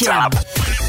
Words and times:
RFM. 0.00 0.30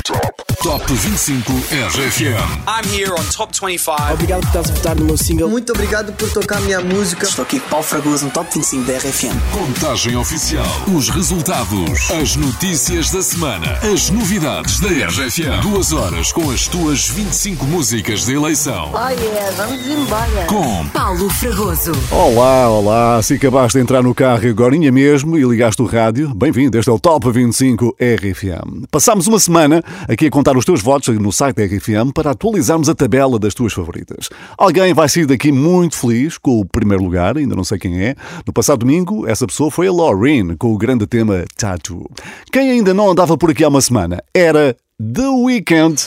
Top 0.03 0.50
25 0.63 1.51
RFM. 1.71 2.37
I'm 2.67 2.87
here 2.93 3.11
on 3.13 3.23
Top 3.35 3.51
25. 3.51 4.13
Obrigado 4.13 4.41
por 4.41 4.47
estás 4.47 4.69
a 4.69 4.73
votar 4.75 4.95
no 4.95 5.05
meu 5.05 5.17
single. 5.17 5.49
Muito 5.49 5.71
obrigado 5.73 6.13
por 6.13 6.31
tocar 6.31 6.59
a 6.59 6.61
minha 6.61 6.79
música. 6.79 7.25
Estou 7.25 7.41
aqui 7.41 7.59
com 7.59 7.67
Paulo 7.67 7.83
Fragoso 7.83 8.25
no 8.25 8.31
Top 8.31 8.47
25 8.53 8.83
da 8.83 8.97
RFM. 8.97 9.35
Contagem 9.51 10.15
oficial. 10.15 10.65
Os 10.95 11.09
resultados. 11.09 12.11
As 12.11 12.35
notícias 12.35 13.09
da 13.09 13.23
semana. 13.23 13.79
As 13.91 14.11
novidades 14.11 14.79
da 14.79 14.89
RFM. 14.89 15.61
Duas 15.63 15.91
horas 15.91 16.31
com 16.31 16.51
as 16.51 16.67
tuas 16.67 17.09
25 17.09 17.65
músicas 17.65 18.25
de 18.27 18.35
eleição. 18.35 18.91
Oh 18.93 19.09
yeah, 19.09 19.51
vamos 19.57 19.87
embora. 19.87 20.45
Com 20.47 20.87
Paulo 20.89 21.27
Fragoso. 21.31 21.91
Olá, 22.11 22.69
olá. 22.69 23.21
Se 23.23 23.33
acabaste 23.33 23.79
de 23.79 23.83
entrar 23.83 24.03
no 24.03 24.13
carro 24.13 24.47
agora 24.47 24.77
mesmo 24.77 25.37
e 25.39 25.43
ligaste 25.43 25.81
o 25.81 25.85
rádio, 25.85 26.35
bem-vindo. 26.35 26.77
Este 26.77 26.89
é 26.89 26.93
o 26.93 26.99
Top 26.99 27.29
25 27.31 27.95
RFM. 27.99 28.85
Passámos 28.91 29.25
uma 29.25 29.39
semana 29.39 29.83
aqui 30.07 30.27
a 30.27 30.29
contar 30.29 30.50
os 30.57 30.65
teus 30.65 30.81
votos 30.81 31.17
no 31.17 31.31
site 31.31 31.55
da 31.55 31.65
RFM 31.65 32.11
para 32.13 32.31
atualizarmos 32.31 32.89
a 32.89 32.95
tabela 32.95 33.37
das 33.39 33.53
tuas 33.53 33.73
favoritas. 33.73 34.29
Alguém 34.57 34.93
vai 34.93 35.07
sair 35.09 35.25
daqui 35.25 35.51
muito 35.51 35.95
feliz 35.95 36.37
com 36.37 36.59
o 36.59 36.65
primeiro 36.65 37.03
lugar, 37.03 37.37
ainda 37.37 37.55
não 37.55 37.63
sei 37.63 37.77
quem 37.77 38.01
é. 38.01 38.15
No 38.45 38.53
passado 38.53 38.79
domingo, 38.79 39.27
essa 39.27 39.45
pessoa 39.47 39.71
foi 39.71 39.87
a 39.87 39.91
Laureen 39.91 40.55
com 40.55 40.73
o 40.73 40.77
grande 40.77 41.05
tema 41.07 41.45
Tattoo. 41.57 42.09
Quem 42.51 42.71
ainda 42.71 42.93
não 42.93 43.09
andava 43.09 43.37
por 43.37 43.51
aqui 43.51 43.63
há 43.63 43.69
uma 43.69 43.81
semana 43.81 44.23
era 44.33 44.75
The 44.97 45.27
Weeknd. 45.27 46.01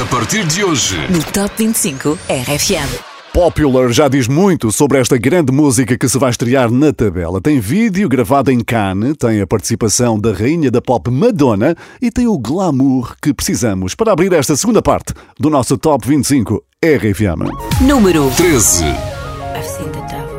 a 0.00 0.06
partir 0.06 0.44
de 0.46 0.64
hoje. 0.64 0.96
No 1.08 1.22
Top 1.22 1.54
25 1.56 2.18
RFM. 2.28 3.13
Popular 3.34 3.90
já 3.90 4.06
diz 4.06 4.28
muito 4.28 4.70
sobre 4.70 5.00
esta 5.00 5.18
grande 5.18 5.52
música 5.52 5.98
que 5.98 6.08
se 6.08 6.16
vai 6.16 6.30
estrear 6.30 6.70
na 6.70 6.92
tabela. 6.92 7.40
Tem 7.40 7.58
vídeo 7.58 8.08
gravado 8.08 8.48
em 8.48 8.60
Cannes, 8.60 9.16
tem 9.16 9.40
a 9.40 9.46
participação 9.46 10.20
da 10.20 10.32
rainha 10.32 10.70
da 10.70 10.80
pop 10.80 11.10
Madonna 11.10 11.74
e 12.00 12.12
tem 12.12 12.28
o 12.28 12.38
glamour 12.38 13.16
que 13.20 13.34
precisamos 13.34 13.96
para 13.96 14.12
abrir 14.12 14.32
esta 14.32 14.54
segunda 14.54 14.80
parte 14.80 15.12
do 15.36 15.50
nosso 15.50 15.76
Top 15.76 16.06
25 16.06 16.62
RFM. 16.80 17.50
Número 17.80 18.30
13. 18.36 18.84
I've 18.84 19.66
seen 19.66 19.90
the 19.90 20.00
devil 20.06 20.38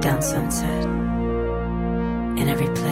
down 0.00 0.22
sunset 0.22 0.86
in 2.38 2.48
every 2.48 2.70
place, 2.70 2.83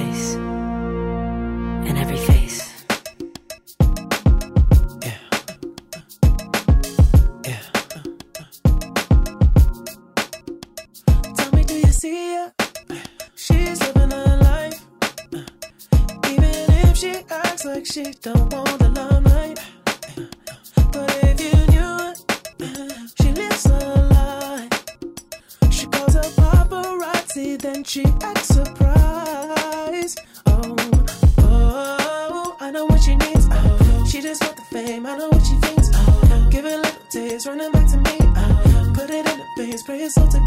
She's 13.45 13.81
living 13.81 14.13
her 14.13 14.37
life. 14.37 14.87
Even 16.31 16.55
if 16.87 16.97
she 16.97 17.25
acts 17.29 17.65
like 17.65 17.85
she 17.85 18.05
don't 18.23 18.53
want 18.53 18.79
the 18.79 18.89
limelight. 18.89 19.59
But 20.93 21.11
if 21.25 21.41
you 21.41 21.57
knew 21.73 22.15
she 23.21 23.33
lives 23.33 23.67
a 23.67 23.79
lie. 24.15 24.69
She 25.73 25.87
calls 25.87 26.15
her 26.15 26.31
paparazzi, 26.39 27.61
then 27.61 27.83
she 27.83 28.05
acts 28.23 28.47
surprised. 28.47 30.21
Oh, 30.47 30.77
oh, 31.39 32.57
I 32.61 32.71
know 32.71 32.85
what 32.87 33.03
she 33.03 33.17
needs. 33.17 33.49
Oh, 33.51 34.07
she 34.09 34.21
just 34.21 34.41
want 34.45 34.55
the 34.55 34.63
fame. 34.71 35.05
I 35.05 35.17
know 35.19 35.31
what 35.31 35.45
she 35.45 35.57
thinks. 35.57 35.91
Oh, 35.95 36.49
give 36.49 36.65
it 36.65 36.75
a 36.75 36.77
little 36.77 37.03
taste, 37.11 37.49
running 37.49 37.73
back 37.73 37.91
to 37.91 37.97
me. 37.97 38.19
Oh, 38.21 38.93
put 38.95 39.11
it 39.11 39.27
in 39.27 39.37
the 39.37 39.47
face, 39.57 39.83
pray 39.83 39.99
it's 40.03 40.17
all 40.17 40.29
to 40.29 40.42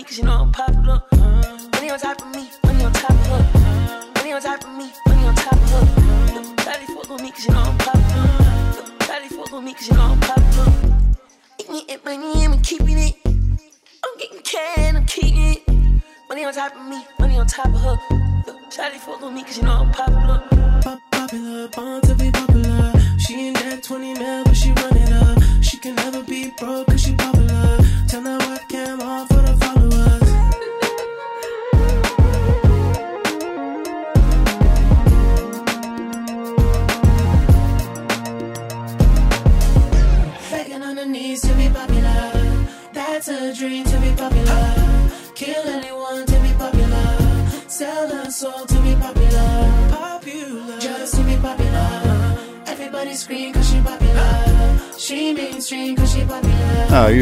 me 0.00 0.04
cause 0.04 0.18
you 0.18 0.24
know 0.24 0.42
I'm 0.42 0.52
popular. 0.52 1.19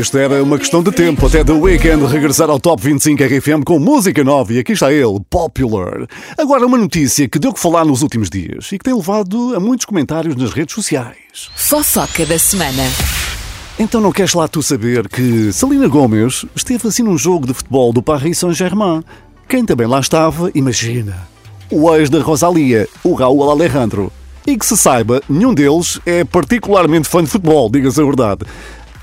Isto 0.09 0.17
era 0.17 0.43
uma 0.43 0.57
questão 0.57 0.83
de 0.83 0.91
tempo 0.91 1.27
até 1.27 1.45
The 1.45 1.53
Weeknd 1.53 2.07
regressar 2.07 2.49
ao 2.49 2.59
Top 2.59 2.83
25 2.83 3.23
RFM 3.23 3.63
com 3.63 3.79
música 3.79 4.25
nova 4.25 4.55
e 4.55 4.59
aqui 4.59 4.73
está 4.73 4.91
ele, 4.91 5.21
Popular. 5.29 6.07
Agora 6.39 6.65
uma 6.65 6.79
notícia 6.79 7.29
que 7.29 7.39
deu 7.39 7.53
que 7.53 7.61
falar 7.61 7.85
nos 7.85 8.01
últimos 8.01 8.31
dias 8.31 8.73
e 8.73 8.79
que 8.79 8.85
tem 8.85 8.95
levado 8.95 9.55
a 9.55 9.61
muitos 9.61 9.85
comentários 9.85 10.35
nas 10.35 10.55
redes 10.55 10.75
sociais. 10.75 11.51
Fofoca 11.55 12.25
da 12.25 12.39
semana. 12.39 12.85
Então 13.79 14.01
não 14.01 14.11
queres 14.11 14.33
lá 14.33 14.49
tu 14.49 14.63
saber 14.63 15.07
que 15.11 15.53
Selena 15.53 15.87
Gomez 15.89 16.47
esteve 16.57 16.89
assim 16.89 17.03
num 17.03 17.19
jogo 17.19 17.47
de 17.47 17.53
futebol 17.53 17.93
do 17.93 18.03
Paris 18.03 18.39
Saint-Germain. 18.39 19.05
Quem 19.47 19.67
também 19.67 19.87
lá 19.87 20.01
estava, 20.01 20.51
imagina, 20.55 21.29
o 21.71 21.95
ex 21.95 22.09
da 22.09 22.23
Rosalia, 22.23 22.89
o 23.05 23.13
Raul 23.13 23.51
Alejandro. 23.51 24.11
E 24.47 24.57
que 24.57 24.65
se 24.65 24.79
saiba, 24.79 25.21
nenhum 25.29 25.53
deles 25.53 26.01
é 26.07 26.25
particularmente 26.25 27.07
fã 27.07 27.23
de 27.23 27.29
futebol, 27.29 27.69
diga-se 27.71 28.01
a 28.01 28.05
verdade. 28.05 28.47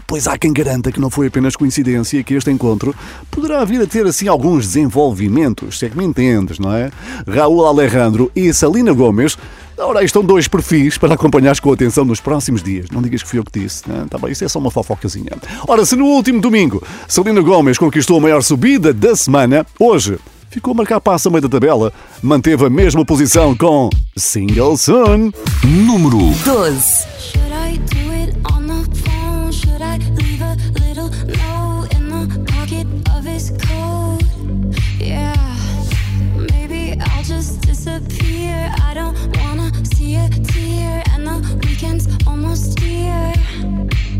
Pois 0.07 0.27
há 0.27 0.37
quem 0.37 0.53
garanta 0.53 0.91
que 0.91 0.99
não 0.99 1.09
foi 1.09 1.27
apenas 1.27 1.55
coincidência 1.55 2.19
e 2.19 2.23
que 2.23 2.35
este 2.35 2.51
encontro 2.51 2.95
poderá 3.31 3.63
vir 3.65 3.81
a 3.81 3.87
ter 3.87 4.05
assim 4.05 4.27
alguns 4.27 4.67
desenvolvimentos, 4.67 5.79
se 5.79 5.85
é 5.85 5.89
que 5.89 5.97
me 5.97 6.05
entendes, 6.05 6.59
não 6.59 6.71
é? 6.73 6.91
Raul 7.27 7.65
Alejandro 7.65 8.31
e 8.35 8.53
Salina 8.53 8.93
Gomes 8.93 9.37
Ora, 9.77 9.99
aí 9.99 10.05
estão 10.05 10.23
dois 10.23 10.47
perfis 10.47 10.97
para 10.97 11.15
acompanhares 11.15 11.59
com 11.59 11.71
atenção 11.71 12.05
nos 12.05 12.21
próximos 12.21 12.63
dias. 12.63 12.89
Não 12.89 13.01
digas 13.01 13.21
que 13.21 13.27
fui 13.29 13.39
eu 13.39 13.43
que 13.43 13.59
disse, 13.59 13.87
né? 13.89 14.05
Tá 14.09 14.17
bem, 14.17 14.31
isso 14.31 14.45
é 14.45 14.47
só 14.47 14.57
uma 14.57 14.71
fofocazinha. 14.71 15.31
Ora, 15.67 15.85
se 15.85 15.95
no 15.95 16.05
último 16.05 16.39
domingo 16.39 16.81
Celina 17.07 17.41
Gomes 17.41 17.77
conquistou 17.77 18.17
a 18.17 18.21
maior 18.21 18.41
subida 18.41 18.93
da 18.93 19.15
semana, 19.15 19.65
hoje 19.77 20.17
ficou 20.49 20.71
a 20.71 20.75
marcar 20.75 21.01
passo 21.01 21.27
a 21.27 21.31
meio 21.31 21.41
da 21.41 21.49
tabela, 21.49 21.91
manteve 22.21 22.65
a 22.65 22.69
mesma 22.69 23.03
posição 23.03 23.55
com 23.55 23.89
Single 24.15 24.77
Soon. 24.77 25.31
Número 25.63 26.19
12. 26.45 28.04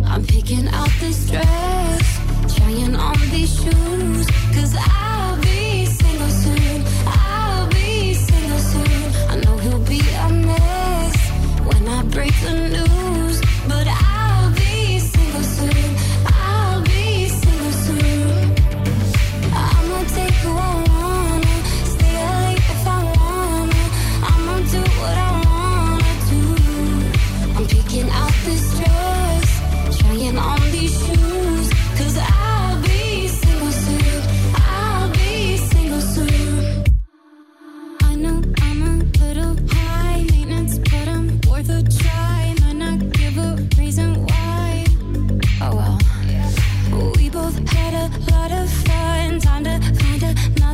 I'm 0.07 0.25
picking 0.25 0.67
out 0.69 0.89
this 0.99 1.29
dress, 1.29 2.55
trying 2.55 2.95
on 2.95 3.19
these 3.31 3.53
shoes, 3.61 4.27
cause 4.53 4.75
I'll 4.77 5.04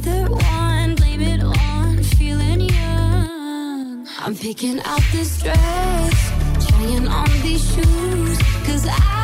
another 0.06 0.32
one. 0.32 0.96
Blame 0.96 1.22
it 1.22 1.42
on 1.42 2.04
feeling 2.04 2.62
young. 2.62 4.08
I'm 4.20 4.36
picking 4.36 4.80
out 4.82 5.02
this 5.12 5.42
dress, 5.42 6.68
trying 6.68 7.08
on 7.08 7.30
these 7.42 7.64
shoes. 7.74 8.38
Cause 8.66 8.88
I'll 8.88 9.21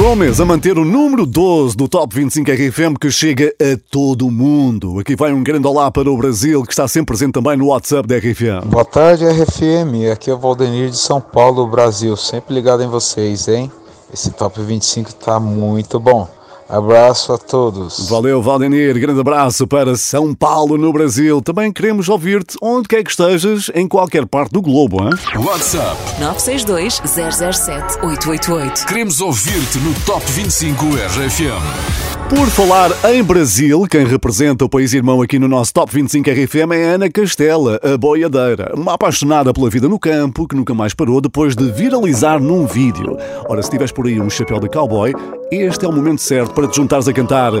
Gomes 0.00 0.40
a 0.40 0.46
manter 0.46 0.78
o 0.78 0.84
número 0.84 1.26
12 1.26 1.76
do 1.76 1.86
Top 1.86 2.14
25 2.16 2.50
RFM 2.50 2.96
que 2.98 3.10
chega 3.10 3.54
a 3.60 3.78
todo 3.90 4.26
o 4.26 4.30
mundo. 4.30 4.98
Aqui 4.98 5.14
vai 5.14 5.30
um 5.30 5.42
grande 5.42 5.66
olá 5.66 5.90
para 5.90 6.10
o 6.10 6.16
Brasil 6.16 6.62
que 6.62 6.72
está 6.72 6.88
sempre 6.88 7.08
presente 7.08 7.32
também 7.32 7.54
no 7.54 7.66
WhatsApp 7.66 8.08
da 8.08 8.16
RFM. 8.16 8.64
Boa 8.64 8.82
tarde, 8.82 9.26
RFM. 9.26 10.10
Aqui 10.10 10.30
é 10.30 10.32
o 10.32 10.38
Valdenir 10.38 10.88
de 10.88 10.96
São 10.96 11.20
Paulo, 11.20 11.66
Brasil. 11.66 12.16
Sempre 12.16 12.54
ligado 12.54 12.82
em 12.82 12.86
vocês, 12.86 13.46
hein? 13.46 13.70
Esse 14.10 14.30
top 14.30 14.62
25 14.62 15.14
tá 15.16 15.38
muito 15.38 16.00
bom. 16.00 16.26
Abraço 16.70 17.32
a 17.32 17.38
todos. 17.38 18.08
Valeu, 18.08 18.40
Valdenir. 18.40 18.98
Grande 19.00 19.20
abraço 19.20 19.66
para 19.66 19.96
São 19.96 20.32
Paulo, 20.32 20.78
no 20.78 20.92
Brasil. 20.92 21.42
Também 21.42 21.72
queremos 21.72 22.08
ouvir-te 22.08 22.56
onde 22.62 22.86
quer 22.86 23.02
que 23.02 23.10
estejas, 23.10 23.70
em 23.74 23.88
qualquer 23.88 24.24
parte 24.24 24.52
do 24.52 24.62
globo, 24.62 25.02
hein? 25.02 25.10
WhatsApp. 25.44 25.96
962 26.20 27.02
007 27.04 27.98
888. 28.04 28.86
Queremos 28.86 29.20
ouvir-te 29.20 29.78
no 29.78 29.92
Top 30.06 30.24
25 30.30 30.84
RFM. 30.86 32.20
Por 32.30 32.46
falar 32.46 32.92
em 33.12 33.24
Brasil, 33.24 33.84
quem 33.90 34.06
representa 34.06 34.64
o 34.64 34.68
país 34.68 34.94
irmão 34.94 35.20
aqui 35.20 35.36
no 35.36 35.48
nosso 35.48 35.74
Top 35.74 35.92
25 35.92 36.30
RFM 36.30 36.72
é 36.72 36.84
Ana 36.90 37.10
Castela, 37.10 37.80
a 37.82 37.98
boiadeira. 37.98 38.72
Uma 38.76 38.94
apaixonada 38.94 39.52
pela 39.52 39.68
vida 39.68 39.88
no 39.88 39.98
campo 39.98 40.46
que 40.46 40.54
nunca 40.54 40.72
mais 40.72 40.94
parou 40.94 41.20
depois 41.20 41.56
de 41.56 41.68
viralizar 41.72 42.40
num 42.40 42.64
vídeo. 42.66 43.16
Ora, 43.48 43.60
se 43.60 43.70
tiveres 43.70 43.90
por 43.90 44.06
aí 44.06 44.20
um 44.20 44.30
chapéu 44.30 44.60
de 44.60 44.68
cowboy, 44.68 45.12
este 45.50 45.84
é 45.84 45.88
o 45.88 45.92
momento 45.92 46.22
certo 46.22 46.54
para 46.60 46.68
te 46.68 46.76
juntares 46.76 47.08
a 47.08 47.12
cantar 47.12 47.52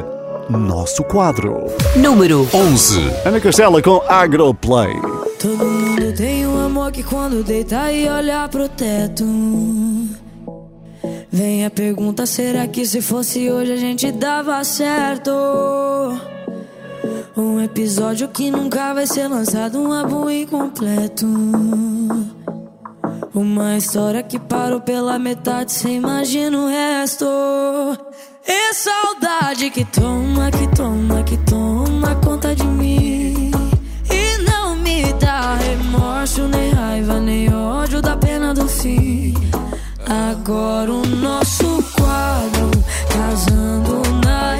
Nosso 0.50 1.02
Quadro. 1.04 1.64
Número 1.96 2.46
11. 2.52 3.00
Ana 3.24 3.40
Castela 3.40 3.80
com 3.80 4.02
Agroplay. 4.06 4.92
Todo 5.40 5.64
mundo 5.64 6.14
tem 6.14 6.46
um 6.46 6.60
amor 6.60 6.92
que 6.92 7.02
quando 7.02 7.42
deita 7.42 7.90
e 7.90 8.06
olha 8.06 8.46
pro 8.46 8.68
teto. 8.68 9.24
Vem 11.32 11.64
a 11.64 11.70
pergunta: 11.70 12.26
será 12.26 12.66
que 12.66 12.84
se 12.84 13.00
fosse 13.00 13.50
hoje 13.50 13.72
a 13.72 13.76
gente 13.76 14.12
dava 14.12 14.62
certo? 14.64 15.30
Um 17.34 17.58
episódio 17.58 18.28
que 18.28 18.50
nunca 18.50 18.92
vai 18.92 19.06
ser 19.06 19.28
lançado, 19.28 19.78
um 19.78 19.94
álbum 19.94 20.28
incompleto. 20.28 21.26
Uma 23.32 23.78
história 23.78 24.22
que 24.22 24.38
parou 24.38 24.82
pela 24.82 25.18
metade, 25.18 25.72
cê 25.72 25.88
imagina 25.88 26.58
o 26.58 26.68
resto. 26.68 27.24
É 28.46 28.72
saudade 28.72 29.70
que 29.70 29.84
toma, 29.84 30.50
que 30.50 30.66
toma, 30.74 31.22
que 31.22 31.36
toma 31.38 32.14
conta 32.16 32.54
de 32.54 32.64
mim. 32.64 33.50
E 34.10 34.38
não 34.42 34.76
me 34.76 35.12
dá 35.14 35.56
remorso, 35.56 36.48
nem 36.48 36.70
raiva, 36.72 37.20
nem 37.20 37.52
ódio 37.52 38.00
da 38.00 38.16
pena 38.16 38.54
do 38.54 38.66
fim. 38.68 39.34
Agora 40.06 40.92
o 40.92 41.06
nosso 41.06 41.82
quadro, 41.96 42.70
casando 43.12 44.02
na 44.24 44.59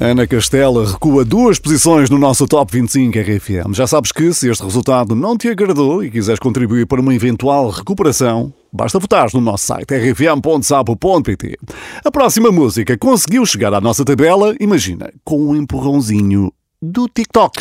Ana 0.00 0.26
Castela 0.26 0.86
recua 0.86 1.24
duas 1.24 1.58
posições 1.58 2.08
no 2.08 2.18
nosso 2.18 2.46
Top 2.46 2.72
25 2.72 3.18
RFM. 3.18 3.74
Já 3.74 3.86
sabes 3.86 4.12
que 4.12 4.32
se 4.32 4.48
este 4.48 4.62
resultado 4.62 5.14
não 5.14 5.36
te 5.36 5.48
agradou 5.48 6.04
e 6.04 6.10
quiseres 6.10 6.38
contribuir 6.38 6.86
para 6.86 7.00
uma 7.00 7.14
eventual 7.14 7.68
recuperação, 7.70 8.52
basta 8.72 8.98
votar 8.98 9.28
no 9.34 9.40
nosso 9.40 9.66
site 9.66 9.94
rfm.sapo.pt. 9.94 11.58
A 12.04 12.10
próxima 12.10 12.50
música 12.50 12.96
conseguiu 12.96 13.44
chegar 13.44 13.74
à 13.74 13.80
nossa 13.80 14.04
tabela, 14.04 14.54
imagina, 14.60 15.12
com 15.24 15.48
um 15.48 15.56
empurrãozinho 15.56 16.52
do 16.80 17.08
TikTok. 17.08 17.60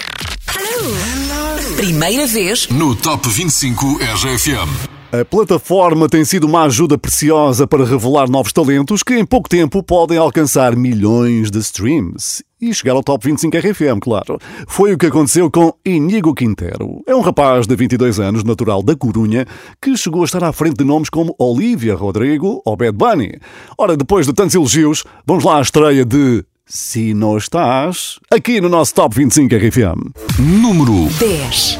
Primeira 1.75 2.27
vez 2.27 2.67
No 2.69 2.95
Top 2.95 3.27
25 3.27 3.97
RFM. 3.97 4.96
A 5.09 5.23
plataforma 5.23 6.09
tem 6.09 6.25
sido 6.25 6.45
uma 6.45 6.63
ajuda 6.63 6.97
preciosa 6.97 7.65
para 7.65 7.85
revelar 7.85 8.29
novos 8.29 8.51
talentos 8.51 9.03
que 9.03 9.17
em 9.17 9.25
pouco 9.25 9.47
tempo 9.47 9.81
podem 9.81 10.17
alcançar 10.17 10.75
milhões 10.75 11.49
de 11.49 11.59
streams. 11.59 12.43
E 12.59 12.73
chegar 12.73 12.91
ao 12.91 13.01
Top 13.01 13.25
25 13.25 13.55
RFM, 13.55 13.99
claro. 14.01 14.37
Foi 14.67 14.91
o 14.91 14.97
que 14.97 15.05
aconteceu 15.05 15.49
com 15.49 15.71
Inigo 15.85 16.33
Quintero. 16.33 17.01
É 17.07 17.15
um 17.15 17.21
rapaz 17.21 17.65
de 17.65 17.73
22 17.73 18.19
anos, 18.19 18.43
natural 18.43 18.83
da 18.83 18.97
Corunha, 18.97 19.45
que 19.81 19.95
chegou 19.95 20.23
a 20.23 20.25
estar 20.25 20.43
à 20.43 20.51
frente 20.51 20.75
de 20.75 20.83
nomes 20.83 21.09
como 21.09 21.33
Olivia 21.39 21.95
Rodrigo 21.95 22.61
ou 22.65 22.75
Bad 22.75 22.91
Bunny. 22.91 23.39
Ora, 23.77 23.95
depois 23.95 24.25
de 24.27 24.33
tantos 24.33 24.55
elogios, 24.55 25.05
vamos 25.25 25.45
lá 25.45 25.59
à 25.59 25.61
estreia 25.61 26.03
de 26.03 26.43
Se 26.65 27.13
Não 27.13 27.37
Estás, 27.37 28.19
aqui 28.29 28.59
no 28.59 28.67
nosso 28.67 28.93
Top 28.93 29.15
25 29.15 29.55
RFM. 29.55 30.11
Número 30.37 31.07
10. 31.17 31.79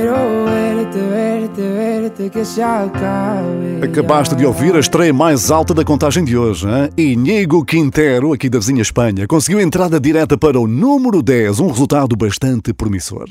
Verte, 0.00 0.98
verte, 0.98 1.60
verte, 1.60 2.30
que 2.30 2.44
se 2.44 2.62
acabe. 2.62 3.84
Acabaste 3.84 4.34
de 4.34 4.46
ouvir 4.46 4.74
a 4.74 4.78
estreia 4.78 5.12
mais 5.12 5.50
alta 5.50 5.74
da 5.74 5.84
contagem 5.84 6.24
de 6.24 6.36
hoje. 6.36 6.66
Hein? 6.66 6.90
Inigo 6.96 7.64
Quintero, 7.64 8.32
aqui 8.32 8.48
da 8.48 8.58
vizinha 8.58 8.80
Espanha, 8.80 9.26
conseguiu 9.26 9.60
entrada 9.60 10.00
direta 10.00 10.38
para 10.38 10.58
o 10.58 10.66
número 10.66 11.22
10, 11.22 11.60
um 11.60 11.68
resultado 11.68 12.16
bastante 12.16 12.72
promissor. 12.72 13.28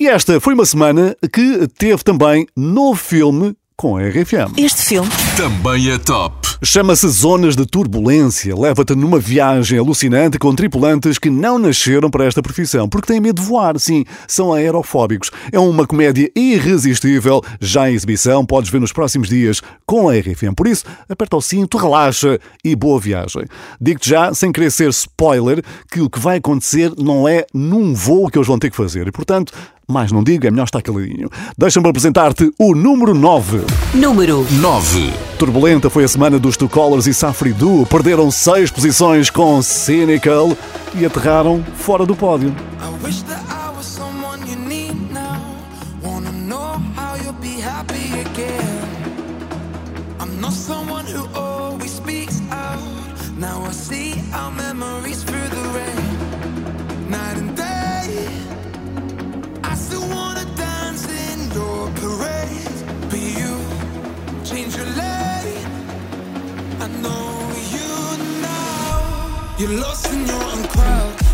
E 0.00 0.08
esta 0.08 0.40
foi 0.40 0.54
uma 0.54 0.64
semana 0.64 1.14
que 1.32 1.68
teve 1.78 2.02
também 2.02 2.46
novo 2.56 2.96
filme 2.98 3.54
com 3.80 3.96
a 3.96 4.00
RFM. 4.08 4.54
Este 4.56 4.82
filme 4.82 5.08
Também 5.36 5.92
é 5.92 5.98
top. 5.98 6.48
Chama-se 6.60 7.06
Zonas 7.06 7.54
de 7.54 7.64
Turbulência. 7.64 8.52
Leva-te 8.58 8.92
numa 8.96 9.20
viagem 9.20 9.78
alucinante 9.78 10.36
com 10.36 10.52
tripulantes 10.52 11.16
que 11.16 11.30
não 11.30 11.60
nasceram 11.60 12.10
para 12.10 12.24
esta 12.24 12.42
profissão, 12.42 12.88
porque 12.88 13.06
têm 13.06 13.20
medo 13.20 13.40
de 13.40 13.46
voar, 13.46 13.78
sim, 13.78 14.04
são 14.26 14.52
aerofóbicos. 14.52 15.30
É 15.52 15.60
uma 15.60 15.86
comédia 15.86 16.28
irresistível, 16.34 17.40
já 17.60 17.88
em 17.88 17.94
exibição, 17.94 18.44
podes 18.44 18.68
ver 18.68 18.80
nos 18.80 18.92
próximos 18.92 19.28
dias 19.28 19.62
com 19.86 20.08
a 20.08 20.14
RFM. 20.14 20.54
Por 20.56 20.66
isso, 20.66 20.84
aperta 21.08 21.36
o 21.36 21.40
cinto, 21.40 21.78
relaxa 21.78 22.40
e 22.64 22.74
boa 22.74 22.98
viagem. 22.98 23.44
Digo-te 23.80 24.10
já, 24.10 24.34
sem 24.34 24.50
querer 24.50 24.72
ser 24.72 24.88
spoiler, 24.88 25.62
que 25.88 26.00
o 26.00 26.10
que 26.10 26.18
vai 26.18 26.38
acontecer 26.38 26.92
não 26.98 27.28
é 27.28 27.46
num 27.54 27.94
voo 27.94 28.28
que 28.28 28.36
eles 28.36 28.48
vão 28.48 28.58
ter 28.58 28.70
que 28.70 28.76
fazer. 28.76 29.06
E, 29.06 29.12
portanto, 29.12 29.52
mais 29.90 30.12
não 30.12 30.22
digo, 30.22 30.46
é 30.46 30.50
melhor 30.50 30.64
estar 30.64 30.82
caladinho. 30.82 31.30
Deixa-me 31.56 31.88
apresentar-te 31.88 32.52
o 32.58 32.74
número 32.74 33.14
9. 33.14 33.62
Número 33.94 34.46
9. 34.60 35.12
Turbulenta 35.38 35.88
foi 35.88 36.04
a 36.04 36.08
semana 36.08 36.38
dos 36.38 36.58
Two 36.58 36.68
Colors 36.68 37.06
e 37.06 37.14
Safri 37.14 37.54
Duo. 37.54 37.86
Perderam 37.86 38.30
seis 38.30 38.70
posições 38.70 39.30
com 39.30 39.62
Cynical 39.62 40.54
e 40.94 41.06
aterraram 41.06 41.64
fora 41.76 42.04
do 42.04 42.14
pódio. 42.14 42.54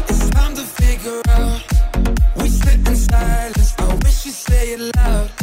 It's 0.08 0.30
time 0.30 0.54
to 0.54 0.62
figure 0.62 1.20
out. 1.28 1.62
We 2.36 2.48
sit 2.48 2.88
in 2.88 2.96
silence. 2.96 3.74
I 3.78 3.94
wish 4.04 4.26
you 4.26 4.32
say 4.32 4.72
it 4.74 4.96
loud. 4.96 5.33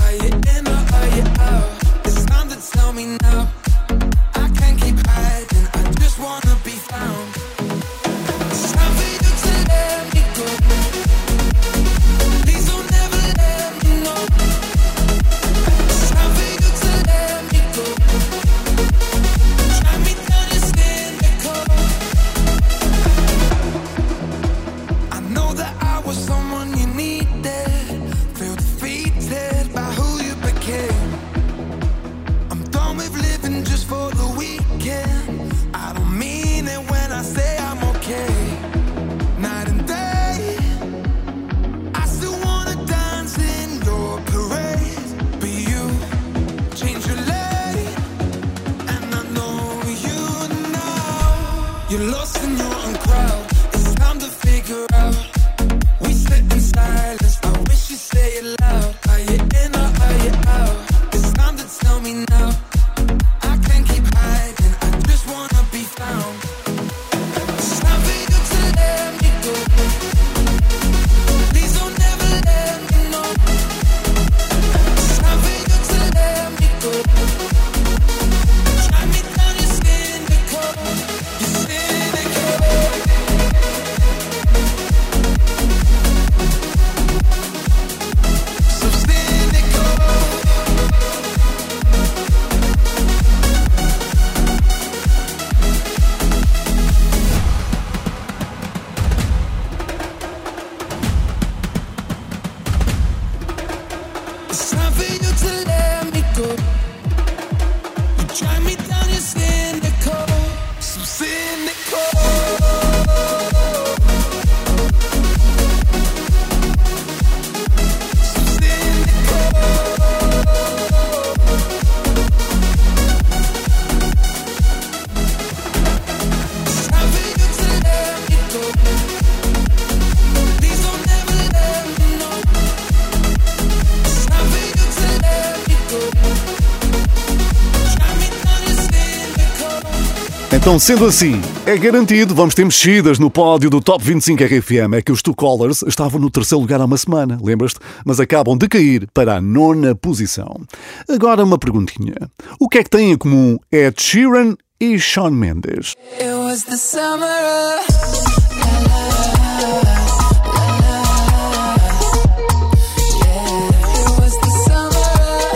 Então, 140.72 140.80
sendo 140.80 141.06
assim, 141.06 141.34
é 141.66 141.78
garantido, 141.78 142.34
vamos 142.34 142.56
ter 142.56 142.64
mexidas 142.64 143.20
no 143.20 143.30
pódio 143.30 143.70
do 143.70 143.82
Top 143.82 144.02
25 144.02 144.42
RFM. 144.42 144.94
É 144.96 145.02
que 145.02 145.12
os 145.12 145.22
Two 145.22 145.36
Colors 145.36 145.82
estavam 145.82 146.18
no 146.18 146.32
terceiro 146.32 146.62
lugar 146.62 146.80
há 146.80 146.86
uma 146.86 146.98
semana, 146.98 147.38
lembras-te? 147.44 147.78
Mas 148.06 148.22
acabam 148.22 148.58
de 148.58 148.70
cair 148.70 149.06
para 149.14 149.36
a 149.36 149.42
nona 149.42 149.94
posição. 149.94 150.62
Agora 151.10 151.44
uma 151.44 151.58
perguntinha. 151.58 152.16
O 152.58 152.70
que 152.70 152.78
é 152.78 152.84
que 152.86 152.90
têm 152.90 153.12
em 153.12 153.18
comum 153.18 153.58
Ed 153.70 154.02
Sheeran 154.02 154.56
e 154.80 154.98
Shawn 154.98 155.32
Mendes? 155.32 155.94
It 156.18 156.34
was 156.36 156.64
the 156.64 156.78
summer 156.78 157.28
of 157.28 159.21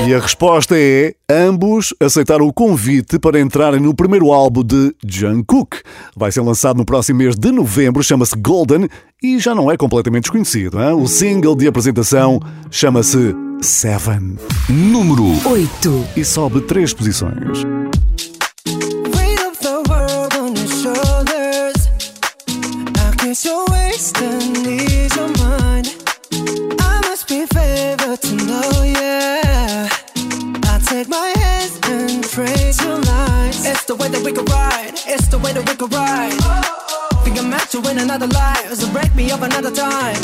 E 0.07 0.13
a 0.13 0.19
resposta 0.19 0.77
é: 0.77 1.15
ambos 1.27 1.91
aceitaram 1.99 2.45
o 2.45 2.53
convite 2.53 3.17
para 3.17 3.39
entrarem 3.39 3.79
no 3.79 3.95
primeiro 3.95 4.31
álbum 4.31 4.63
de 4.63 4.95
Jungkook. 5.03 5.79
Vai 6.15 6.31
ser 6.31 6.41
lançado 6.41 6.77
no 6.77 6.85
próximo 6.85 7.17
mês 7.17 7.35
de 7.35 7.51
novembro, 7.51 8.03
chama-se 8.03 8.37
Golden 8.37 8.87
e 9.23 9.39
já 9.39 9.55
não 9.55 9.71
é 9.71 9.75
completamente 9.75 10.25
desconhecido. 10.25 10.79
Hein? 10.79 10.93
O 10.93 11.07
single 11.07 11.55
de 11.55 11.67
apresentação 11.67 12.39
chama-se 12.69 13.35
Seven. 13.61 14.37
Número 14.69 15.25
8. 15.49 16.07
E 16.15 16.23
sobe 16.23 16.61
três 16.61 16.93
posições. 16.93 17.63
Weight 23.69 24.94
It's 35.15 35.27
the 35.27 35.39
way 35.39 35.53
that 35.53 35.63
we 35.69 35.75
could 35.77 35.93
ride. 35.93 36.35
Think 37.23 37.39
I'm 37.39 37.49
meant 37.49 37.69
to 37.69 37.79
win 37.79 37.99
another 37.99 38.27
life, 38.27 38.73
so 38.73 38.91
break 38.91 39.15
me 39.15 39.31
up 39.31 39.41
another 39.43 39.71
time. 39.71 40.19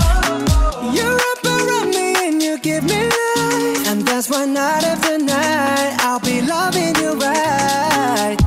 You 0.94 1.08
wrap 1.16 1.46
around 1.46 1.92
me 1.92 2.14
and 2.28 2.44
you 2.44 2.60
give 2.60 2.84
me 2.84 3.02
life, 3.08 3.88
and 3.88 4.02
that's 4.06 4.30
why 4.30 4.44
night 4.44 4.84
after 4.84 5.18
night 5.18 5.96
I'll 6.02 6.20
be 6.20 6.42
loving 6.42 6.94
you 7.02 7.14
right. 7.14 8.41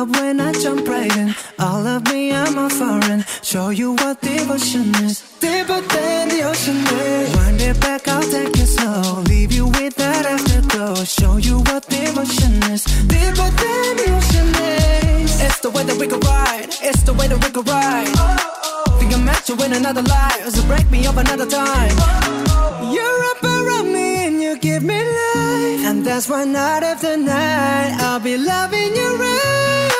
You 0.00 0.06
love 0.06 0.18
when 0.18 0.40
I 0.40 0.52
jump 0.52 0.88
right 0.88 1.14
in. 1.14 1.34
All 1.58 1.86
of 1.86 2.10
me, 2.10 2.32
I'm 2.32 2.56
a 2.56 2.70
foreign. 2.70 3.22
Show 3.42 3.68
you 3.68 3.92
what 3.96 4.18
devotion 4.22 4.94
is. 5.04 5.20
Deeper 5.40 5.82
than 5.92 6.28
the 6.28 6.42
ocean 6.42 6.76
is. 6.76 7.36
Wind 7.36 7.60
it 7.60 7.78
back, 7.82 8.08
I'll 8.08 8.22
take 8.22 8.56
it 8.56 8.66
slow. 8.66 9.20
Leave 9.28 9.52
you 9.52 9.66
with 9.66 9.94
that 9.96 10.24
afterglow. 10.24 11.04
Show 11.04 11.36
you 11.36 11.58
what 11.68 11.86
devotion 11.86 12.54
is. 12.72 12.84
Deeper 13.12 13.50
than 13.62 13.90
the 14.00 14.06
ocean 14.16 14.48
is. 15.20 15.38
It's 15.42 15.60
the 15.60 15.68
way 15.68 15.84
that 15.84 15.98
we 16.00 16.06
could 16.06 16.24
ride. 16.24 16.68
It's 16.80 17.02
the 17.02 17.12
way 17.12 17.28
that 17.28 17.44
we 17.44 17.50
could 17.50 17.68
ride. 17.68 18.08
Think 18.98 19.12
I'm 19.12 19.26
meant 19.26 19.44
to 19.48 19.54
win 19.54 19.74
another 19.74 20.02
life. 20.02 20.48
So 20.48 20.62
break 20.66 20.90
me 20.90 21.06
up 21.06 21.18
another 21.18 21.46
time. 21.46 21.94
You're 22.90 23.22
up 23.32 23.42
around 23.44 23.92
me 23.92 24.09
you 24.09 24.09
give 24.60 24.82
me 24.82 24.98
life. 24.98 25.84
And 25.88 26.04
that's 26.04 26.28
why 26.28 26.44
night 26.44 26.82
after 26.82 27.16
night 27.16 27.96
I'll 28.00 28.20
be 28.20 28.36
loving 28.36 28.94
you 28.94 29.16
right. 29.16 29.99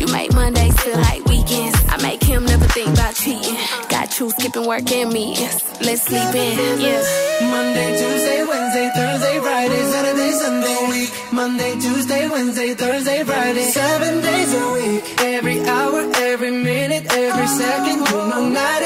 You 0.00 0.06
make 0.06 0.32
Mondays 0.32 0.80
feel 0.80 0.96
like 0.96 1.22
weekends. 1.26 1.76
I 1.90 2.00
make 2.00 2.22
him 2.22 2.46
never 2.46 2.64
think 2.68 2.88
about 2.88 3.14
cheating. 3.14 3.54
Got 3.90 4.18
you 4.18 4.30
skipping 4.30 4.66
work 4.66 4.90
and 4.90 5.12
meetings. 5.12 5.60
Let's 5.82 6.02
sleep 6.08 6.34
in, 6.34 6.80
yeah. 6.80 7.04
Monday, 7.52 7.90
Tuesday, 8.00 8.42
Wednesday, 8.48 8.90
Thursday, 8.94 9.38
Friday, 9.40 9.82
Saturday, 9.92 10.30
Sunday. 10.32 10.88
week. 10.88 11.32
Monday, 11.32 11.72
Tuesday, 11.74 12.28
Wednesday, 12.30 12.74
Thursday, 12.74 13.24
Friday. 13.24 13.62
Seven 13.64 14.22
days 14.22 14.54
a 14.54 14.72
week. 14.72 15.20
Every 15.20 15.60
hour, 15.68 16.00
every 16.16 16.50
minute, 16.50 17.04
every 17.12 17.46
second. 17.46 17.98
You 17.98 18.16
know, 18.30 18.48
night. 18.48 18.79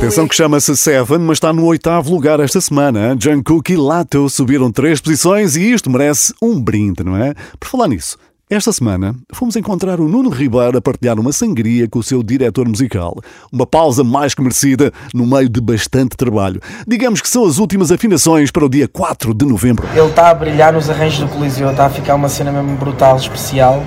Atenção 0.00 0.26
que 0.26 0.34
chama-se 0.34 0.74
Seven, 0.78 1.18
mas 1.18 1.36
está 1.36 1.52
no 1.52 1.66
oitavo 1.66 2.10
lugar 2.10 2.40
esta 2.40 2.58
semana. 2.58 3.14
Jungkook 3.20 3.70
e 3.70 3.76
Lato 3.76 4.30
subiram 4.30 4.72
três 4.72 4.98
posições 4.98 5.56
e 5.56 5.72
isto 5.72 5.90
merece 5.90 6.32
um 6.40 6.58
brinde, 6.58 7.04
não 7.04 7.18
é? 7.18 7.34
Por 7.60 7.68
falar 7.68 7.86
nisso, 7.86 8.16
esta 8.48 8.72
semana 8.72 9.14
fomos 9.30 9.56
encontrar 9.56 10.00
o 10.00 10.08
Nuno 10.08 10.30
Ribeiro 10.30 10.78
a 10.78 10.80
partilhar 10.80 11.20
uma 11.20 11.32
sangria 11.32 11.86
com 11.86 11.98
o 11.98 12.02
seu 12.02 12.22
diretor 12.22 12.66
musical. 12.66 13.14
Uma 13.52 13.66
pausa 13.66 14.02
mais 14.02 14.32
que 14.32 14.40
merecida 14.40 14.90
no 15.12 15.26
meio 15.26 15.50
de 15.50 15.60
bastante 15.60 16.16
trabalho. 16.16 16.62
Digamos 16.88 17.20
que 17.20 17.28
são 17.28 17.44
as 17.44 17.58
últimas 17.58 17.92
afinações 17.92 18.50
para 18.50 18.64
o 18.64 18.70
dia 18.70 18.88
4 18.88 19.34
de 19.34 19.44
novembro. 19.44 19.86
Ele 19.94 20.08
está 20.08 20.30
a 20.30 20.34
brilhar 20.34 20.72
nos 20.72 20.88
arranjos 20.88 21.20
do 21.20 21.28
Coliseu, 21.28 21.70
está 21.70 21.84
a 21.84 21.90
ficar 21.90 22.14
uma 22.14 22.30
cena 22.30 22.50
mesmo 22.50 22.74
brutal, 22.78 23.18
especial. 23.18 23.84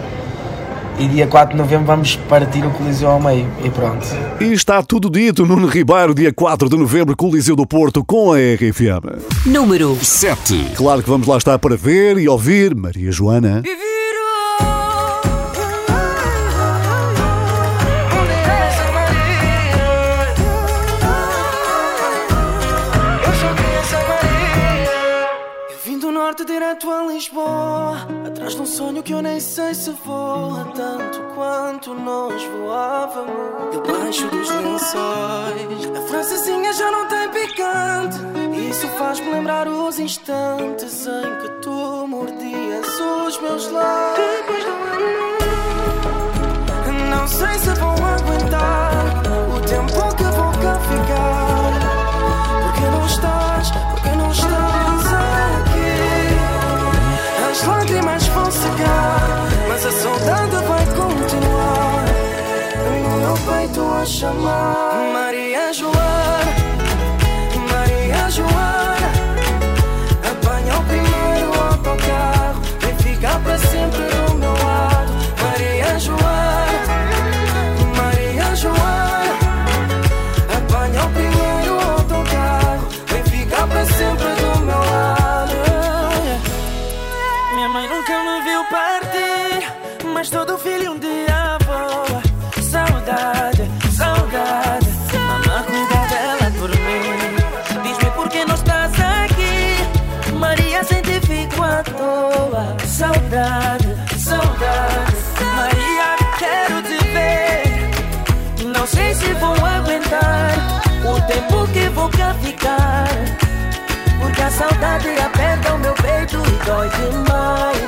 E 0.99 1.07
dia 1.07 1.25
4 1.25 1.55
de 1.55 1.61
novembro 1.61 1.87
vamos 1.87 2.15
partir 2.15 2.63
o 2.65 2.71
Coliseu 2.71 3.09
ao 3.09 3.19
meio. 3.19 3.47
E 3.63 3.69
pronto. 3.69 4.05
E 4.39 4.53
está 4.53 4.81
tudo 4.83 5.09
dito, 5.09 5.45
Nuno 5.45 5.67
Ribeiro, 5.67 6.13
dia 6.13 6.31
4 6.31 6.69
de 6.69 6.77
novembro, 6.77 7.15
Coliseu 7.15 7.55
do 7.55 7.65
Porto, 7.65 8.03
com 8.05 8.31
a 8.31 8.37
RFM. 8.37 9.21
Número 9.45 9.97
7. 10.01 10.73
Claro 10.75 11.01
que 11.01 11.09
vamos 11.09 11.27
lá 11.27 11.37
estar 11.37 11.57
para 11.57 11.75
ver 11.75 12.17
e 12.17 12.29
ouvir 12.29 12.75
Maria 12.75 13.11
Joana. 13.11 13.63
Eu 25.69 25.77
vim 25.83 25.97
do 25.97 26.11
norte 26.11 26.45
direto 26.45 26.89
a 26.89 27.11
Lisboa 27.11 27.72
um 28.63 28.65
sonho 28.65 29.03
que 29.03 29.13
eu 29.13 29.21
nem 29.21 29.41
sei 29.41 29.73
se 29.73 29.91
voa 30.05 30.63
Tanto 30.73 31.19
quanto 31.35 31.93
nós 31.93 32.41
voávamos. 32.45 33.75
Debaixo 33.75 34.25
dos 34.29 34.49
lençóis 34.49 35.97
A 35.97 36.01
francesinha 36.07 36.71
já 36.71 36.89
não 36.89 37.05
tem 37.09 37.29
picante. 37.29 38.17
Isso 38.69 38.87
faz-me 38.97 39.29
lembrar 39.31 39.67
os 39.67 39.99
instantes 39.99 41.05
Em 41.05 41.41
que 41.41 41.49
tu 41.61 42.07
mordias 42.07 42.87
os 43.27 43.37
meus 43.41 43.69
lábios. 43.69 44.25
Depois 44.37 44.63
do 44.63 44.71
Não 47.09 47.27
sei 47.27 47.59
se 47.59 47.69
vou 47.81 47.91
aguentar 47.91 49.23
O 49.53 49.59
tempo 49.67 50.15
que 50.15 50.23
vou 50.23 50.51
cá 50.61 50.79
ficar 50.79 51.42
Mas 59.67 59.85
a 59.85 59.91
saudade 59.91 60.55
vai 60.67 60.85
continuar. 60.85 62.05
No 63.03 63.17
meu 63.19 63.33
peito 63.33 63.81
a 64.01 64.05
chamar. 64.05 64.93
Maria 65.13 65.73
Joana 65.73 66.53
Maria 67.71 68.29
Joana 68.29 69.11
Apanha 70.29 70.77
o 70.77 70.83
primeiro 70.83 71.61
autocarro 71.61 72.61
Vem 72.79 72.97
ficar 72.97 73.39
para 73.39 73.57
sempre 73.57 74.03
do 74.03 74.33
meu 74.35 74.53
lado. 74.53 75.13
Maria 75.41 75.99
Joana 75.99 76.52
todo 90.53 90.57
filho 90.59 90.91
um 90.91 90.99
dia 90.99 91.57
voa 91.65 92.21
Saudade, 92.61 93.69
saudade. 93.91 94.87
Mamãe 95.13 95.63
cuida 95.63 96.07
dela 96.09 96.51
por 96.59 96.69
mim. 96.69 97.83
Diz-me 97.83 98.11
por 98.11 98.29
que 98.29 98.45
não 98.45 98.55
estás 98.55 98.91
aqui. 98.99 100.33
Maria 100.33 100.83
sem 100.83 101.01
ti 101.03 101.19
fico 101.21 101.61
à 101.61 101.83
toa. 101.83 102.75
Saudade, 102.85 103.95
saudade. 104.17 105.15
Maria 105.55 106.15
quero 106.39 106.81
te 106.81 106.97
ver. 107.13 108.65
Não 108.75 108.87
sei 108.87 109.13
se 109.13 109.33
vou 109.33 109.53
aguentar 109.53 110.55
O 111.05 111.21
tempo 111.27 111.67
que 111.73 111.89
vou 111.89 112.09
cá 112.09 112.33
ficar. 112.41 113.07
Porque 114.19 114.41
a 114.41 114.49
saudade 114.49 115.09
aperta 115.19 115.73
o 115.73 115.79
meu 115.79 115.93
peito 115.93 116.37
e 116.37 116.65
dói 116.65 116.89
demais 116.89 117.82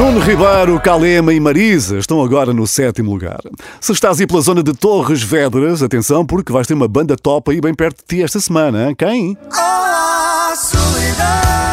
Nuno 0.00 0.18
Ribeiro, 0.18 0.80
Calema 0.80 1.30
e 1.30 1.38
Marisa 1.38 1.98
estão 1.98 2.22
agora 2.24 2.54
no 2.54 2.66
sétimo 2.66 3.10
lugar. 3.10 3.38
Se 3.78 3.92
estás 3.92 4.18
aí 4.18 4.26
pela 4.26 4.40
zona 4.40 4.62
de 4.62 4.72
Torres 4.72 5.22
Vedras, 5.22 5.82
atenção 5.82 6.24
porque 6.24 6.50
vais 6.50 6.66
ter 6.66 6.72
uma 6.72 6.88
banda 6.88 7.16
top 7.16 7.50
aí 7.50 7.60
bem 7.60 7.74
perto 7.74 7.98
de 7.98 8.16
ti 8.16 8.22
esta 8.22 8.40
semana. 8.40 8.88
hein? 8.88 8.94
Quem? 8.94 9.36
Olá, 9.52 10.54
solidão. 10.56 11.69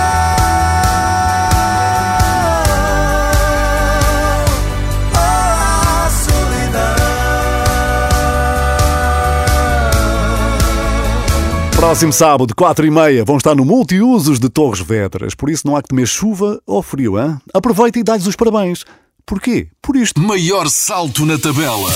Próximo 11.77 12.11
sábado, 12.11 12.55
4 12.55 12.87
e 12.87 12.89
meia, 12.89 13.23
vão 13.23 13.37
estar 13.37 13.53
no 13.53 13.63
Multiusos 13.63 14.39
de 14.39 14.49
Torres 14.49 14.81
Vedras. 14.81 15.35
Por 15.35 15.47
isso 15.47 15.61
não 15.67 15.75
há 15.75 15.81
que 15.81 15.89
temer 15.89 16.07
chuva 16.07 16.59
ou 16.65 16.81
frio, 16.81 17.19
hein? 17.19 17.37
Aproveita 17.53 17.99
e 17.99 18.03
dá-lhes 18.03 18.25
os 18.25 18.35
parabéns. 18.35 18.83
Porquê? 19.23 19.67
Por 19.79 19.95
isto. 19.95 20.19
Maior 20.19 20.67
salto 20.69 21.23
na 21.23 21.37
tabela. 21.37 21.91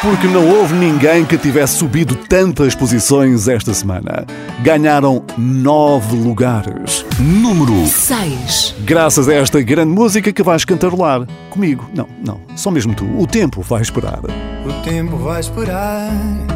Porque 0.00 0.28
não 0.28 0.48
houve 0.48 0.74
ninguém 0.74 1.24
que 1.24 1.36
tivesse 1.36 1.78
subido 1.78 2.14
tantas 2.14 2.76
posições 2.76 3.48
esta 3.48 3.74
semana. 3.74 4.24
Ganharam 4.62 5.24
nove 5.36 6.14
lugares. 6.14 7.04
Número 7.18 7.88
6. 7.88 8.76
Graças 8.84 9.28
a 9.28 9.34
esta 9.34 9.60
grande 9.60 9.92
música 9.92 10.32
que 10.32 10.44
vais 10.44 10.64
cantarolar. 10.64 11.26
Comigo. 11.50 11.90
Não, 11.92 12.06
não. 12.24 12.40
Só 12.54 12.70
mesmo 12.70 12.94
tu. 12.94 13.04
O 13.18 13.26
tempo 13.26 13.62
vai 13.62 13.82
esperar. 13.82 14.20
O 14.64 14.82
tempo 14.84 15.16
vai 15.16 15.40
esperar 15.40 16.55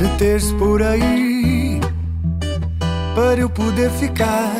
de 0.00 0.08
ter-se 0.16 0.54
por 0.54 0.82
aí 0.82 1.78
para 3.14 3.38
eu 3.38 3.50
poder 3.50 3.90
ficar 3.90 4.50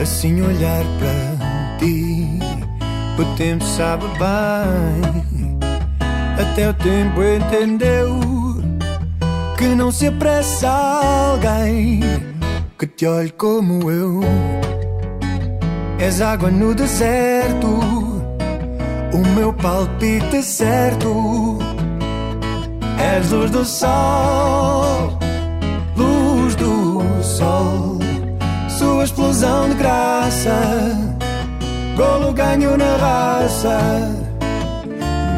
assim 0.00 0.40
olhar 0.40 0.82
para 0.98 1.76
ti. 1.78 2.26
O 3.18 3.36
tempo 3.36 3.62
sabe 3.62 4.06
bem, 4.18 5.58
até 6.40 6.70
o 6.70 6.74
tempo 6.74 7.22
entendeu 7.22 8.18
que 9.58 9.66
não 9.74 9.92
se 9.92 10.06
apressa 10.06 10.70
alguém 10.70 12.00
que 12.78 12.86
te 12.86 13.06
olhe 13.06 13.30
como 13.32 13.90
eu. 13.90 14.22
És 15.98 16.22
água 16.22 16.50
no 16.50 16.74
deserto, 16.74 17.66
o 19.12 19.18
meu 19.34 19.52
palpite 19.52 20.42
certo. 20.42 21.69
És 23.00 23.30
luz 23.30 23.50
do 23.50 23.64
sol, 23.64 25.18
luz 25.96 26.54
do 26.54 27.02
sol, 27.22 27.98
sua 28.68 29.04
explosão 29.04 29.70
de 29.70 29.74
graça, 29.76 30.60
golo 31.96 32.32
ganho 32.34 32.76
na 32.76 32.96
raça, 32.96 33.78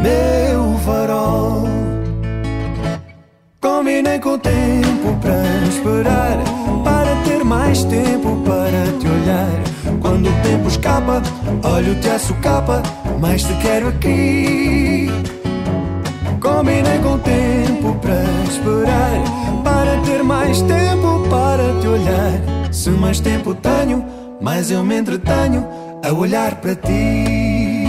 meu 0.02 0.76
farol. 0.84 1.68
Combinei 3.60 4.18
com 4.18 4.30
o 4.30 4.38
tempo 4.38 5.16
para 5.20 5.68
esperar, 5.68 6.38
para 6.82 7.14
ter 7.24 7.44
mais 7.44 7.84
tempo 7.84 8.42
para 8.44 8.98
te 8.98 9.06
olhar. 9.06 10.00
Quando 10.00 10.28
o 10.28 10.42
tempo 10.42 10.66
escapa, 10.66 11.22
olho-te 11.62 12.08
a 12.08 12.18
socapa, 12.18 12.82
mas 13.20 13.44
te 13.44 13.54
quero 13.62 13.88
aqui. 13.88 15.08
Combinei 16.42 16.98
com 16.98 17.14
o 17.14 17.18
tempo 17.20 17.94
para 18.00 18.24
esperar, 18.50 19.62
para 19.62 19.96
ter 20.00 20.24
mais 20.24 20.60
tempo 20.62 21.28
para 21.30 21.80
te 21.80 21.86
olhar. 21.86 22.72
Se 22.72 22.90
mais 22.90 23.20
tempo 23.20 23.54
tenho, 23.54 24.04
mais 24.40 24.68
eu 24.68 24.82
me 24.82 24.98
entretenho 24.98 25.64
a 26.02 26.12
olhar 26.12 26.56
para 26.56 26.74
ti. 26.74 27.86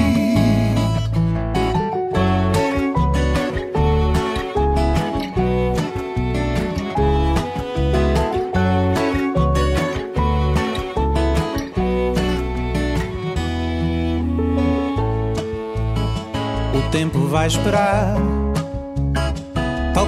O 16.75 16.91
tempo 16.91 17.27
vai 17.27 17.47
esperar, 17.47 18.15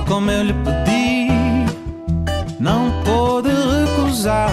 como 0.07 0.29
eu 0.29 0.43
lhe 0.43 0.53
pedi, 0.53 1.27
não 2.59 2.91
pôde 3.03 3.49
recusar. 3.49 4.49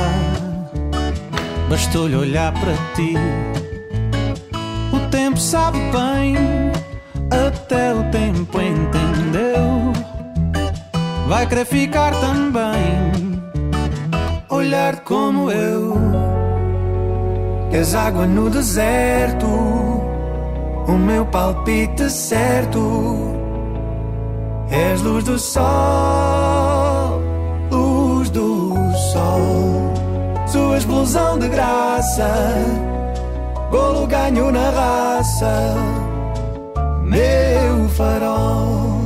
Bastou-lhe 1.68 2.16
olhar 2.16 2.52
para 2.52 2.74
ti. 2.94 3.14
O 4.92 5.10
tempo 5.10 5.38
sabe 5.38 5.78
bem, 5.78 6.36
até 7.30 7.94
o 7.94 8.04
tempo 8.10 8.60
entendeu. 8.60 9.92
Vai 11.28 11.46
querer 11.46 11.64
ficar 11.64 12.12
também, 12.20 13.40
olhar 14.48 15.00
como 15.00 15.50
eu. 15.50 15.96
És 17.72 17.94
água 17.94 18.26
no 18.26 18.50
deserto 18.50 19.46
o 19.46 20.92
meu 20.92 21.24
palpite 21.26 22.10
certo. 22.10 23.41
És 24.72 25.02
luz 25.02 25.22
do 25.24 25.38
sol, 25.38 27.20
luz 27.70 28.30
do 28.30 28.74
sol, 29.12 29.92
sua 30.46 30.78
explosão 30.78 31.38
de 31.38 31.46
graça, 31.48 32.32
golo 33.70 34.06
ganho 34.06 34.50
na 34.50 34.70
raça, 34.70 35.74
meu 37.02 37.86
farol. 37.90 39.02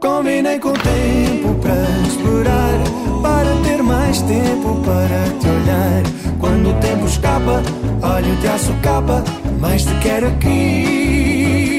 Combinei 0.00 0.58
com 0.58 0.70
o 0.70 0.72
tempo 0.72 1.54
para 1.60 1.86
esperar, 2.08 2.80
para 3.22 3.54
ter 3.62 3.80
mais 3.84 4.20
tempo 4.22 4.82
para 4.84 5.22
te 5.38 5.46
olhar. 5.46 6.02
Quando 6.40 6.70
o 6.70 6.74
tempo 6.80 7.06
escapa, 7.06 7.62
olho-te 8.02 8.48
a 8.48 8.58
socapa, 8.58 9.22
mas 9.60 9.84
te 9.84 9.94
quero 10.00 10.26
aqui. 10.26 11.71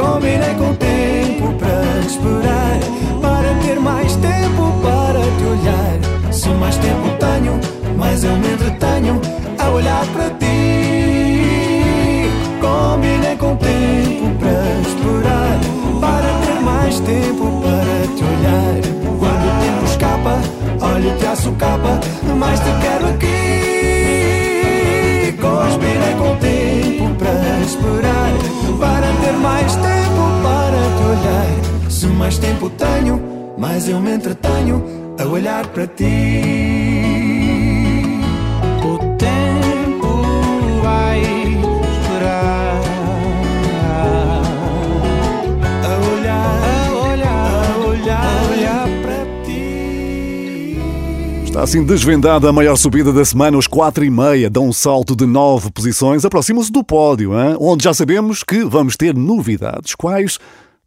Combinei 0.00 0.54
com 0.54 0.70
o 0.70 0.76
tempo 0.76 1.52
para 1.58 2.00
esperar, 2.06 2.80
para 3.20 3.54
ter 3.62 3.78
mais 3.78 4.16
tempo 4.16 4.72
para 4.80 5.20
te 5.20 5.44
olhar. 5.44 6.32
Se 6.32 6.48
mais 6.48 6.78
tempo 6.78 7.10
tenho, 7.18 7.60
mais 7.98 8.24
eu 8.24 8.34
me 8.38 8.50
entretenho 8.50 9.20
a 9.58 9.68
olhar 9.68 10.06
para 10.06 10.30
ti. 10.38 10.46
Combinei 12.62 13.36
com 13.36 13.52
o 13.52 13.56
tempo 13.56 14.34
para 14.38 14.80
esperar, 14.80 15.60
para 16.00 16.32
ter 16.46 16.60
mais 16.62 16.98
tempo 17.00 17.60
para 17.60 18.06
te 18.16 18.24
olhar. 18.24 18.80
Quando 19.18 19.44
o 19.44 19.60
tempo 19.60 19.84
escapa, 19.84 20.40
olho-te 20.80 21.26
a 21.26 21.36
socapa, 21.36 22.00
mas 22.38 22.58
te 22.60 22.72
quero 22.80 23.06
aqui. 23.06 23.69
Mais 29.40 29.74
tempo 29.76 30.22
para 30.42 30.82
te 30.96 31.02
olhar. 31.04 31.90
Se 31.90 32.06
mais 32.06 32.38
tempo 32.38 32.70
tenho, 32.70 33.20
mais 33.58 33.88
eu 33.88 34.00
me 34.00 34.12
entretenho 34.12 34.84
a 35.18 35.24
olhar 35.26 35.66
para 35.68 35.86
ti. 35.86 36.59
Está 51.60 51.68
assim 51.68 51.84
desvendada 51.84 52.48
a 52.48 52.52
maior 52.54 52.74
subida 52.74 53.12
da 53.12 53.22
semana, 53.22 53.58
os 53.58 53.66
4 53.66 54.02
e 54.02 54.08
meia, 54.08 54.48
dão 54.48 54.66
um 54.68 54.72
salto 54.72 55.14
de 55.14 55.26
9 55.26 55.70
posições, 55.70 56.24
aproximam-se 56.24 56.72
do 56.72 56.82
pódio, 56.82 57.38
hein? 57.38 57.54
onde 57.60 57.84
já 57.84 57.92
sabemos 57.92 58.42
que 58.42 58.64
vamos 58.64 58.96
ter 58.96 59.14
novidades. 59.14 59.94
Quais? 59.94 60.38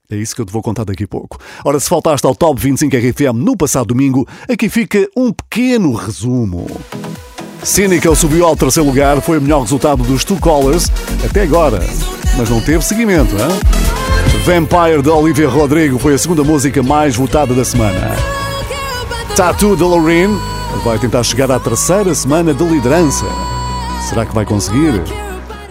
É 0.09 0.15
isso 0.15 0.33
que 0.33 0.41
eu 0.41 0.47
te 0.47 0.51
vou 0.51 0.63
contar 0.63 0.83
daqui 0.83 1.03
a 1.03 1.07
pouco. 1.07 1.37
Ora, 1.63 1.79
se 1.79 1.87
faltaste 1.87 2.25
ao 2.25 2.33
Top 2.33 2.59
25 2.59 2.97
RFM 2.97 3.35
no 3.35 3.55
passado 3.55 3.85
domingo, 3.85 4.27
aqui 4.49 4.67
fica 4.67 5.07
um 5.15 5.31
pequeno 5.31 5.93
resumo. 5.93 6.65
Cynical 7.63 8.15
subiu 8.15 8.43
ao 8.43 8.55
terceiro 8.55 8.89
lugar, 8.89 9.21
foi 9.21 9.37
o 9.37 9.41
melhor 9.43 9.61
resultado 9.61 10.01
dos 10.01 10.25
Two 10.25 10.39
Colors 10.39 10.89
até 11.23 11.43
agora, 11.43 11.81
mas 12.35 12.49
não 12.49 12.59
teve 12.59 12.83
seguimento, 12.83 13.35
hein? 13.35 13.59
Vampire 14.43 15.03
de 15.03 15.09
Olivia 15.09 15.47
Rodrigo 15.47 15.99
foi 15.99 16.15
a 16.15 16.17
segunda 16.17 16.43
música 16.43 16.81
mais 16.81 17.15
votada 17.15 17.53
da 17.53 17.63
semana. 17.63 18.15
Tattoo 19.35 19.75
de 19.75 19.83
Loreen 19.83 20.52
vai 20.83 20.99
tentar 20.99 21.23
chegar 21.23 21.51
à 21.51 21.59
terceira 21.59 22.13
semana 22.13 22.53
de 22.53 22.63
liderança. 22.63 23.25
Será 24.09 24.25
que 24.25 24.33
vai 24.33 24.45
conseguir? 24.45 25.01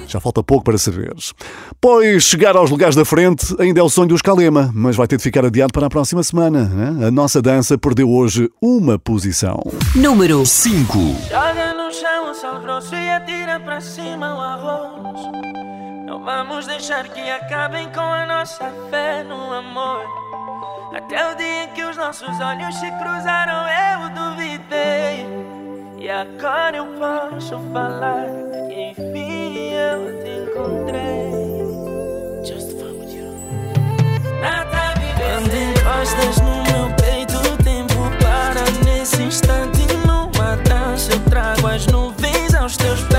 Já 0.07 0.21
falta 0.21 0.43
pouco 0.43 0.65
para 0.65 0.77
saberes. 0.77 1.33
Pois 1.81 2.25
chegar 2.25 2.55
aos 2.57 2.71
lugares 2.71 2.95
da 2.95 3.05
frente 3.05 3.55
ainda 3.59 3.81
é 3.81 3.83
o 3.83 3.88
sonho 3.88 4.09
dos 4.09 4.21
Kalema, 4.21 4.71
mas 4.75 4.95
vai 4.95 5.07
ter 5.07 5.17
de 5.17 5.23
ficar 5.23 5.45
adiado 5.45 5.73
para 5.73 5.87
a 5.87 5.91
próxima 5.91 6.23
semana. 6.23 6.65
Né? 6.65 7.07
A 7.07 7.11
nossa 7.11 7.41
dança 7.41 7.79
perdeu 7.79 8.11
hoje 8.11 8.51
uma 8.61 8.99
posição. 8.99 9.62
Número 9.95 10.45
5. 10.45 10.99
Joga 11.31 11.75
no 11.75 11.93
chão 11.93 12.31
o 12.31 12.35
sal 12.35 12.61
grosso 12.61 12.95
e 12.95 13.09
atira 13.11 13.59
para 13.61 13.81
cima 13.81 14.35
o 14.35 14.41
arroz. 14.41 15.91
Não 16.12 16.22
vamos 16.22 16.66
deixar 16.66 17.09
que 17.09 17.31
acabem 17.31 17.88
com 17.88 18.01
a 18.01 18.27
nossa 18.27 18.70
fé 18.90 19.25
no 19.25 19.51
amor. 19.51 20.05
Até 20.94 21.33
o 21.33 21.35
dia 21.35 21.64
em 21.64 21.68
que 21.68 21.83
os 21.83 21.96
nossos 21.96 22.38
olhos 22.38 22.75
se 22.75 22.90
cruzaram, 22.98 23.64
eu 23.66 24.11
duvidei. 24.11 25.27
E 25.96 26.11
agora 26.11 26.77
eu 26.77 26.85
posso 26.98 27.59
falar 27.72 28.27
que 28.68 28.90
enfim 28.90 29.72
eu 29.72 30.22
te 30.22 30.29
encontrei. 30.51 31.33
Just 32.44 32.79
found 32.79 33.11
you. 33.11 33.33
Nada 34.38 34.92
vivendo 35.01 35.55
encostas 35.57 36.37
no 36.42 36.62
meu 36.64 36.94
peito, 36.96 37.38
o 37.38 37.57
tempo 37.64 37.94
para 38.22 38.70
nesse 38.85 39.22
instante. 39.22 39.81
Numa 40.07 40.57
dança 40.57 41.11
eu 41.14 41.20
trago 41.31 41.66
as 41.66 41.87
nuvens 41.87 42.55
aos 42.55 42.77
teus 42.77 43.01
pés, 43.05 43.12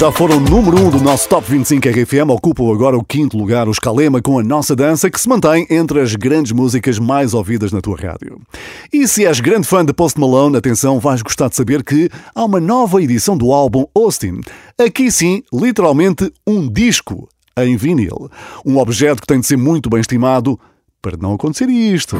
Já 0.00 0.10
foram 0.10 0.40
número 0.40 0.80
1 0.80 0.86
um 0.86 0.90
do 0.90 1.00
nosso 1.02 1.28
Top 1.28 1.46
25 1.46 1.86
RFM, 1.86 2.30
ocupam 2.30 2.72
agora 2.72 2.96
o 2.96 3.04
quinto 3.04 3.36
lugar 3.36 3.68
os 3.68 3.78
Calema 3.78 4.22
com 4.22 4.38
a 4.38 4.42
nossa 4.42 4.74
dança, 4.74 5.10
que 5.10 5.20
se 5.20 5.28
mantém 5.28 5.66
entre 5.68 6.00
as 6.00 6.16
grandes 6.16 6.52
músicas 6.52 6.98
mais 6.98 7.34
ouvidas 7.34 7.70
na 7.70 7.82
tua 7.82 7.98
rádio. 7.98 8.40
E 8.90 9.06
se 9.06 9.26
és 9.26 9.40
grande 9.40 9.66
fã 9.66 9.84
de 9.84 9.92
Post 9.92 10.18
Malone, 10.18 10.56
atenção, 10.56 10.98
vais 10.98 11.20
gostar 11.20 11.50
de 11.50 11.56
saber 11.56 11.84
que 11.84 12.08
há 12.34 12.42
uma 12.42 12.58
nova 12.58 13.02
edição 13.02 13.36
do 13.36 13.52
álbum 13.52 13.84
Austin. 13.94 14.40
Aqui 14.78 15.12
sim, 15.12 15.42
literalmente 15.52 16.32
um 16.46 16.66
disco 16.66 17.28
em 17.58 17.76
vinil. 17.76 18.30
Um 18.64 18.78
objeto 18.78 19.20
que 19.20 19.26
tem 19.26 19.40
de 19.40 19.46
ser 19.46 19.58
muito 19.58 19.90
bem 19.90 20.00
estimado 20.00 20.58
para 21.02 21.18
não 21.18 21.34
acontecer 21.34 21.68
isto. 21.68 22.16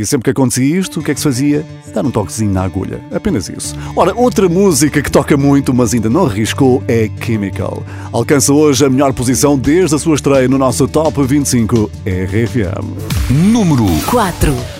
E 0.00 0.06
sempre 0.06 0.24
que 0.24 0.30
acontecia 0.30 0.78
isto, 0.78 1.00
o 1.00 1.02
que 1.02 1.10
é 1.10 1.14
que 1.14 1.20
se 1.20 1.24
fazia? 1.24 1.62
Dar 1.92 2.06
um 2.06 2.10
toquezinho 2.10 2.50
na 2.50 2.62
agulha. 2.62 3.02
Apenas 3.12 3.50
isso. 3.50 3.76
Ora, 3.94 4.14
outra 4.14 4.48
música 4.48 5.02
que 5.02 5.12
toca 5.12 5.36
muito, 5.36 5.74
mas 5.74 5.92
ainda 5.92 6.08
não 6.08 6.24
arriscou, 6.24 6.82
é 6.88 7.10
Chemical. 7.20 7.82
Alcança 8.10 8.50
hoje 8.50 8.82
a 8.82 8.88
melhor 8.88 9.12
posição 9.12 9.58
desde 9.58 9.94
a 9.94 9.98
sua 9.98 10.14
estreia 10.14 10.48
no 10.48 10.56
nosso 10.56 10.88
Top 10.88 11.22
25 11.22 11.90
RFM. 12.06 13.30
Número 13.30 13.84
4. 14.06 14.79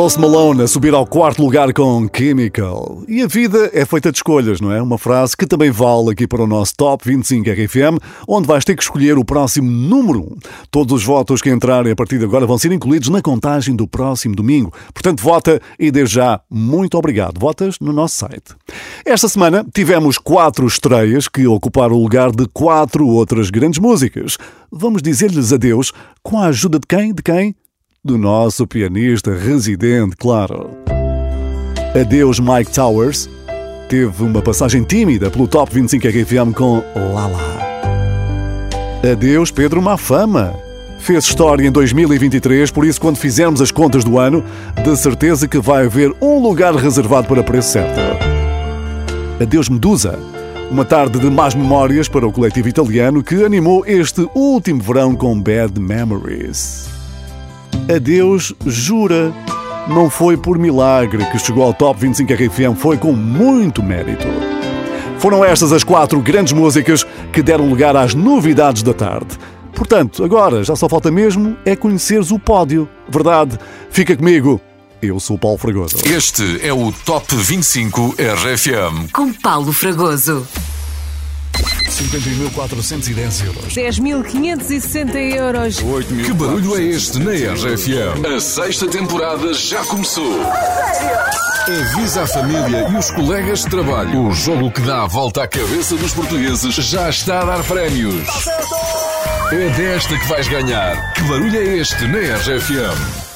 Post 0.00 0.18
Malone 0.18 0.62
a 0.62 0.66
subir 0.66 0.94
ao 0.94 1.06
quarto 1.06 1.42
lugar 1.42 1.74
com 1.74 2.08
Chemical. 2.10 3.02
E 3.06 3.20
a 3.20 3.26
vida 3.26 3.68
é 3.70 3.84
feita 3.84 4.10
de 4.10 4.16
escolhas, 4.16 4.58
não 4.58 4.72
é? 4.72 4.80
Uma 4.80 4.96
frase 4.96 5.36
que 5.36 5.46
também 5.46 5.70
vale 5.70 6.12
aqui 6.12 6.26
para 6.26 6.42
o 6.42 6.46
nosso 6.46 6.74
Top 6.74 7.06
25 7.06 7.50
RFM, 7.50 8.02
onde 8.26 8.46
vais 8.48 8.64
ter 8.64 8.74
que 8.74 8.82
escolher 8.82 9.18
o 9.18 9.24
próximo 9.26 9.70
número 9.70 10.20
1. 10.20 10.36
Todos 10.70 10.94
os 10.94 11.04
votos 11.04 11.42
que 11.42 11.50
entrarem 11.50 11.92
a 11.92 11.94
partir 11.94 12.18
de 12.18 12.24
agora 12.24 12.46
vão 12.46 12.56
ser 12.56 12.72
incluídos 12.72 13.10
na 13.10 13.20
contagem 13.20 13.76
do 13.76 13.86
próximo 13.86 14.34
domingo. 14.34 14.72
Portanto, 14.94 15.22
vota 15.22 15.60
e 15.78 15.90
desde 15.90 16.14
já, 16.14 16.40
muito 16.50 16.96
obrigado. 16.96 17.38
Votas 17.38 17.76
no 17.78 17.92
nosso 17.92 18.16
site. 18.16 18.56
Esta 19.04 19.28
semana 19.28 19.66
tivemos 19.70 20.16
quatro 20.16 20.66
estreias 20.66 21.28
que 21.28 21.46
ocuparam 21.46 21.96
o 21.96 22.02
lugar 22.02 22.30
de 22.30 22.48
quatro 22.54 23.06
outras 23.06 23.50
grandes 23.50 23.78
músicas. 23.78 24.38
Vamos 24.72 25.02
dizer-lhes 25.02 25.52
adeus 25.52 25.92
com 26.22 26.38
a 26.38 26.46
ajuda 26.46 26.78
de 26.78 26.86
quem? 26.86 27.12
De 27.12 27.22
quem? 27.22 27.54
Do 28.02 28.16
nosso 28.16 28.66
pianista 28.66 29.34
residente, 29.34 30.16
claro. 30.16 30.70
Adeus 32.00 32.40
Mike 32.40 32.72
Towers 32.72 33.28
teve 33.90 34.22
uma 34.22 34.40
passagem 34.40 34.82
tímida 34.84 35.30
pelo 35.30 35.46
Top 35.46 35.72
25 35.72 36.08
RFM 36.08 36.54
com 36.56 36.82
Lala. 37.12 37.38
Adeus 39.10 39.50
Pedro 39.50 39.82
Mafama. 39.82 40.54
Fez 40.98 41.24
história 41.24 41.66
em 41.66 41.70
2023, 41.70 42.70
por 42.70 42.86
isso 42.86 43.00
quando 43.00 43.16
fizermos 43.16 43.60
as 43.60 43.70
contas 43.70 44.02
do 44.02 44.18
ano, 44.18 44.44
de 44.82 44.96
certeza 44.96 45.46
que 45.46 45.58
vai 45.58 45.84
haver 45.84 46.14
um 46.22 46.38
lugar 46.38 46.74
reservado 46.74 47.28
para 47.28 47.42
preço 47.42 47.72
certo. 47.72 48.00
Adeus 49.40 49.68
Medusa. 49.68 50.18
Uma 50.70 50.86
tarde 50.86 51.18
de 51.18 51.28
más 51.28 51.54
memórias 51.54 52.08
para 52.08 52.26
o 52.26 52.32
coletivo 52.32 52.68
italiano 52.68 53.22
que 53.22 53.44
animou 53.44 53.84
este 53.86 54.26
último 54.34 54.80
verão 54.80 55.14
com 55.14 55.38
Bad 55.38 55.78
Memories. 55.80 56.99
Adeus 57.94 58.54
Jura. 58.64 59.32
Não 59.88 60.08
foi 60.08 60.36
por 60.36 60.56
milagre 60.56 61.24
que 61.26 61.38
chegou 61.38 61.64
ao 61.64 61.74
Top 61.74 62.00
25 62.00 62.32
RFM, 62.32 62.76
foi 62.76 62.96
com 62.96 63.12
muito 63.12 63.82
mérito. 63.82 64.26
Foram 65.18 65.44
estas 65.44 65.72
as 65.72 65.82
quatro 65.82 66.20
grandes 66.20 66.52
músicas 66.52 67.04
que 67.32 67.42
deram 67.42 67.68
lugar 67.68 67.96
às 67.96 68.14
novidades 68.14 68.82
da 68.82 68.94
tarde. 68.94 69.36
Portanto, 69.74 70.22
agora 70.22 70.62
já 70.62 70.76
só 70.76 70.88
falta 70.88 71.10
mesmo 71.10 71.56
é 71.64 71.74
conheceres 71.74 72.30
o 72.30 72.38
pódio. 72.38 72.88
Verdade? 73.08 73.58
Fica 73.90 74.16
comigo. 74.16 74.60
Eu 75.02 75.18
sou 75.18 75.36
o 75.36 75.38
Paulo 75.38 75.58
Fragoso. 75.58 75.96
Este 76.04 76.64
é 76.64 76.72
o 76.72 76.92
Top 76.92 77.34
25 77.34 78.14
RFM. 78.18 79.10
Com 79.12 79.32
Paulo 79.32 79.72
Fragoso. 79.72 80.46
50.410 81.52 83.44
euros. 83.46 83.74
10.560 83.74 85.14
euros. 85.34 85.82
8 85.82 86.14
mil. 86.14 86.24
Que 86.26 86.32
barulho 86.32 86.76
é 86.76 86.82
este 86.82 87.18
na 87.18 87.32
RFM? 87.32 88.36
A 88.36 88.40
sexta 88.40 88.86
temporada 88.88 89.52
já 89.52 89.84
começou. 89.84 90.40
Avisa 91.68 92.22
a 92.22 92.26
família 92.26 92.88
e 92.90 92.96
os 92.96 93.10
colegas 93.10 93.60
de 93.60 93.70
trabalho. 93.70 94.26
O 94.26 94.32
jogo 94.32 94.70
que 94.70 94.80
dá 94.80 95.02
a 95.02 95.06
volta 95.06 95.44
à 95.44 95.48
cabeça 95.48 95.94
dos 95.96 96.12
portugueses 96.12 96.74
já 96.74 97.10
está 97.10 97.40
a 97.40 97.44
dar 97.44 97.62
prémios. 97.64 98.26
É 99.52 99.68
desta 99.70 100.16
que 100.16 100.26
vais 100.26 100.48
ganhar. 100.48 101.12
Que 101.14 101.22
barulho 101.22 101.56
é 101.56 101.76
este 101.78 102.06
na 102.06 102.18
RGFM? 102.36 103.29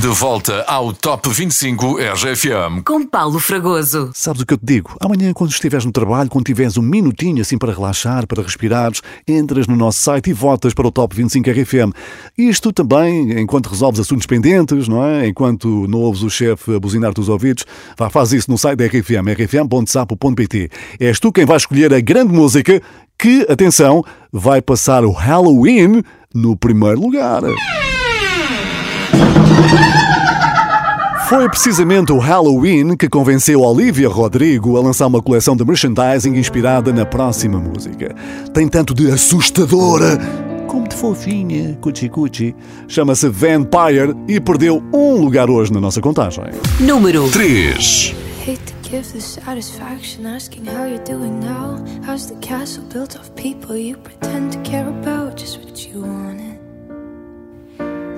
De 0.00 0.08
volta 0.08 0.62
ao 0.62 0.94
Top 0.94 1.28
25 1.28 1.98
RGFM. 1.98 2.82
Com 2.82 3.06
Paulo 3.06 3.38
Fragoso. 3.38 4.10
Sabes 4.14 4.40
o 4.40 4.46
que 4.46 4.54
eu 4.54 4.58
te 4.58 4.64
digo? 4.64 4.96
Amanhã, 4.98 5.34
quando 5.34 5.50
estiveres 5.50 5.84
no 5.84 5.92
trabalho, 5.92 6.30
quando 6.30 6.46
tiveres 6.46 6.78
um 6.78 6.82
minutinho 6.82 7.42
assim 7.42 7.58
para 7.58 7.70
relaxar, 7.70 8.26
para 8.26 8.42
respirares, 8.42 9.02
entras 9.28 9.66
no 9.66 9.76
nosso 9.76 9.98
site 9.98 10.30
e 10.30 10.32
votas 10.32 10.72
para 10.72 10.86
o 10.86 10.90
Top 10.90 11.14
25 11.14 11.50
RFM. 11.50 11.92
Isto 12.38 12.72
também, 12.72 13.38
enquanto 13.38 13.68
resolves 13.68 14.00
assuntos 14.00 14.26
pendentes, 14.26 14.88
não 14.88 15.04
é? 15.04 15.28
Enquanto 15.28 15.86
não 15.86 15.98
ouves 15.98 16.22
o 16.22 16.30
chefe 16.30 16.74
a 16.74 16.80
buzinar-te 16.80 17.20
os 17.20 17.28
ouvidos, 17.28 17.66
vá, 17.98 18.08
faz 18.08 18.32
isso 18.32 18.50
no 18.50 18.56
site 18.56 18.78
da 18.78 18.86
RFM, 18.86 19.28
rfm.sapo.pt. 19.38 20.70
És 20.98 21.20
tu 21.20 21.30
quem 21.30 21.44
vai 21.44 21.58
escolher 21.58 21.92
a 21.92 22.00
grande 22.00 22.32
música 22.32 22.80
que, 23.18 23.46
atenção, 23.50 24.02
vai 24.32 24.62
passar 24.62 25.04
o 25.04 25.12
Halloween 25.12 26.02
no 26.34 26.56
primeiro 26.56 26.98
lugar. 26.98 27.42
Foi 31.28 31.48
precisamente 31.48 32.12
o 32.12 32.18
Halloween 32.18 32.96
que 32.96 33.08
convenceu 33.08 33.60
Olivia 33.60 34.08
Rodrigo 34.08 34.76
a 34.76 34.80
lançar 34.80 35.06
uma 35.06 35.22
coleção 35.22 35.56
de 35.56 35.64
merchandising 35.64 36.34
inspirada 36.36 36.92
na 36.92 37.06
próxima 37.06 37.58
música. 37.58 38.14
Tem 38.52 38.66
tanto 38.66 38.92
de 38.92 39.10
assustadora 39.12 40.18
como 40.66 40.88
de 40.88 40.96
fofinha, 40.96 41.78
cuchi-cuchi. 41.80 42.54
Chama-se 42.88 43.28
Vampire 43.28 44.16
e 44.26 44.40
perdeu 44.40 44.82
um 44.92 45.20
lugar 45.20 45.48
hoje 45.50 45.72
na 45.72 45.80
nossa 45.80 46.00
contagem. 46.00 46.44
Número 46.80 47.28
3. 47.30 48.14
Hate 48.46 48.58
to 48.58 48.90
give 48.90 49.12
the 49.12 49.20
satisfaction 49.20 50.26
asking 50.26 50.64
how 50.66 50.84
you're 50.84 51.04
doing 51.04 51.38
now. 51.40 51.76
How's 52.04 52.26
the 52.26 52.36
castle 52.40 52.82
built 52.92 53.14
of 53.16 53.30
people 53.36 53.76
you 53.76 53.96
pretend 53.98 54.52
to 54.52 54.58
care 54.68 54.88
about? 54.88 55.40
Just 55.40 55.58
what 55.58 55.86
you 55.86 56.02
wanted. 56.02 56.49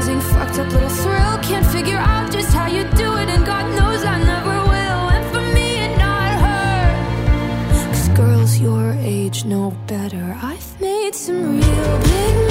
paralyzing, 0.00 0.20
fucked 0.32 0.58
up 0.58 0.72
little 0.72 0.88
thrill. 0.88 1.38
Can't 1.42 1.66
figure 1.66 1.96
out 1.96 2.32
just 2.32 2.52
how 2.52 2.66
you 2.66 2.84
do 2.96 3.16
it, 3.16 3.28
and 3.28 3.44
God 3.44 3.66
knows 3.76 4.04
I 4.04 4.18
never 4.22 4.56
will. 4.72 5.02
And 5.16 5.24
for 5.32 5.54
me 5.54 5.76
and 5.76 5.98
not 5.98 6.32
her. 6.44 7.90
Cause 7.90 8.08
girls 8.10 8.58
your 8.60 8.92
age 9.00 9.44
know 9.44 9.72
better. 9.86 10.38
I've 10.42 10.80
made 10.80 11.14
some 11.14 11.60
real 11.60 11.98
big 12.02 12.49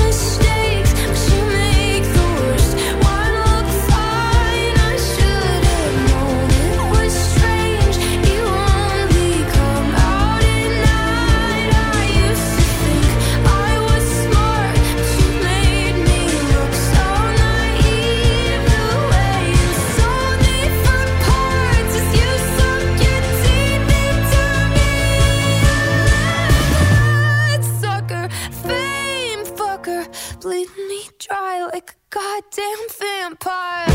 goddamn 32.51 32.87
vampire. 32.99 33.88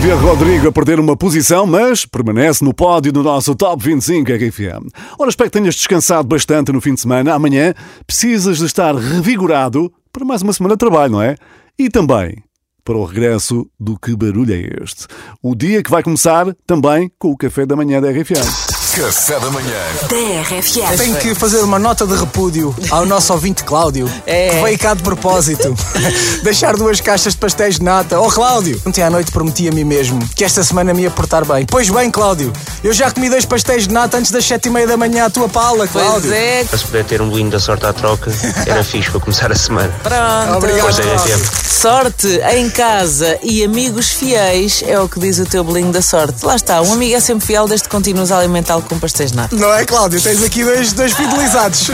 Olivia 0.00 0.16
Rodrigo 0.16 0.66
a 0.66 0.72
perder 0.72 0.98
uma 0.98 1.14
posição, 1.14 1.66
mas 1.66 2.06
permanece 2.06 2.64
no 2.64 2.72
pódio 2.72 3.12
do 3.12 3.22
nosso 3.22 3.54
Top 3.54 3.84
25 3.84 4.32
RFM. 4.32 4.88
Ora, 5.18 5.28
espero 5.28 5.50
que 5.50 5.58
tenhas 5.58 5.74
descansado 5.74 6.26
bastante 6.26 6.72
no 6.72 6.80
fim 6.80 6.94
de 6.94 7.02
semana. 7.02 7.34
Amanhã 7.34 7.74
precisas 8.06 8.56
de 8.56 8.64
estar 8.64 8.94
revigorado 8.94 9.92
para 10.10 10.24
mais 10.24 10.40
uma 10.40 10.54
semana 10.54 10.74
de 10.74 10.78
trabalho, 10.78 11.12
não 11.12 11.20
é? 11.20 11.36
E 11.78 11.90
também 11.90 12.42
para 12.82 12.96
o 12.96 13.04
regresso 13.04 13.70
do 13.78 13.98
Que 13.98 14.16
Barulho 14.16 14.54
é 14.54 14.82
Este? 14.82 15.06
O 15.42 15.54
dia 15.54 15.82
que 15.82 15.90
vai 15.90 16.02
começar 16.02 16.46
também 16.66 17.12
com 17.18 17.32
o 17.32 17.36
café 17.36 17.66
da 17.66 17.76
manhã 17.76 18.00
da 18.00 18.10
RFM. 18.10 18.89
Café 19.00 19.40
da 19.40 19.50
manhã. 19.50 19.78
TRFM. 20.08 20.96
Tenho 20.98 21.16
que 21.16 21.34
fazer 21.34 21.60
uma 21.60 21.78
nota 21.78 22.06
de 22.06 22.14
repúdio 22.14 22.74
ao 22.90 23.06
nosso 23.06 23.32
ouvinte 23.32 23.64
Cláudio, 23.64 24.10
É. 24.26 24.50
que 24.50 24.62
veio 24.62 24.78
cá 24.78 24.92
de 24.92 25.02
propósito 25.02 25.74
deixar 26.44 26.76
duas 26.76 27.00
caixas 27.00 27.32
de 27.32 27.38
pastéis 27.38 27.78
de 27.78 27.82
nata. 27.84 28.20
Oh 28.20 28.28
Cláudio, 28.28 28.78
ontem 28.86 29.02
à 29.02 29.08
noite 29.08 29.32
prometi 29.32 29.66
a 29.68 29.72
mim 29.72 29.84
mesmo 29.84 30.18
que 30.36 30.44
esta 30.44 30.62
semana 30.62 30.92
me 30.92 31.02
ia 31.04 31.10
portar 31.10 31.46
bem. 31.46 31.64
Pois 31.64 31.88
bem, 31.88 32.10
Cláudio, 32.10 32.52
eu 32.84 32.92
já 32.92 33.10
comi 33.10 33.30
dois 33.30 33.46
pastéis 33.46 33.88
de 33.88 33.94
nata 33.94 34.18
antes 34.18 34.30
das 34.30 34.44
sete 34.44 34.66
e 34.66 34.70
meia 34.70 34.86
da 34.86 34.98
manhã 34.98 35.24
à 35.24 35.30
tua 35.30 35.48
pala, 35.48 35.88
Cláudio. 35.88 36.30
é. 36.34 36.62
Se 36.64 36.84
puder 36.84 37.04
ter 37.06 37.22
um 37.22 37.30
bolinho 37.30 37.50
da 37.50 37.58
sorte 37.58 37.86
à 37.86 37.94
troca, 37.94 38.30
era 38.66 38.84
fixe 38.84 39.10
para 39.10 39.20
começar 39.20 39.50
a 39.50 39.54
semana. 39.56 39.92
Pronto. 40.02 40.58
Obrigado, 40.58 40.82
Pois 40.82 40.98
é, 40.98 41.02
Cláudio. 41.02 41.38
FM. 41.38 41.70
Sorte 41.70 42.26
em 42.54 42.68
casa 42.68 43.38
e 43.42 43.64
amigos 43.64 44.10
fiéis 44.10 44.82
é 44.86 45.00
o 45.00 45.08
que 45.08 45.18
diz 45.18 45.38
o 45.38 45.46
teu 45.46 45.64
bolinho 45.64 45.90
da 45.90 46.02
sorte. 46.02 46.44
Lá 46.44 46.54
está, 46.54 46.82
um 46.82 46.92
amigo 46.92 47.16
é 47.16 47.20
sempre 47.20 47.46
fiel 47.46 47.66
desde 47.66 47.84
que 47.88 47.94
continuas 47.94 48.30
a 48.30 48.38
alimentá-lo 48.38 48.82
com 48.90 48.98
pastéis 48.98 49.30
de 49.30 49.36
nata. 49.36 49.54
Não 49.56 49.72
é, 49.72 49.84
Cláudio? 49.86 50.20
Tens 50.20 50.42
aqui 50.42 50.64
dois, 50.64 50.92
dois 50.92 51.12
fidelizados. 51.14 51.90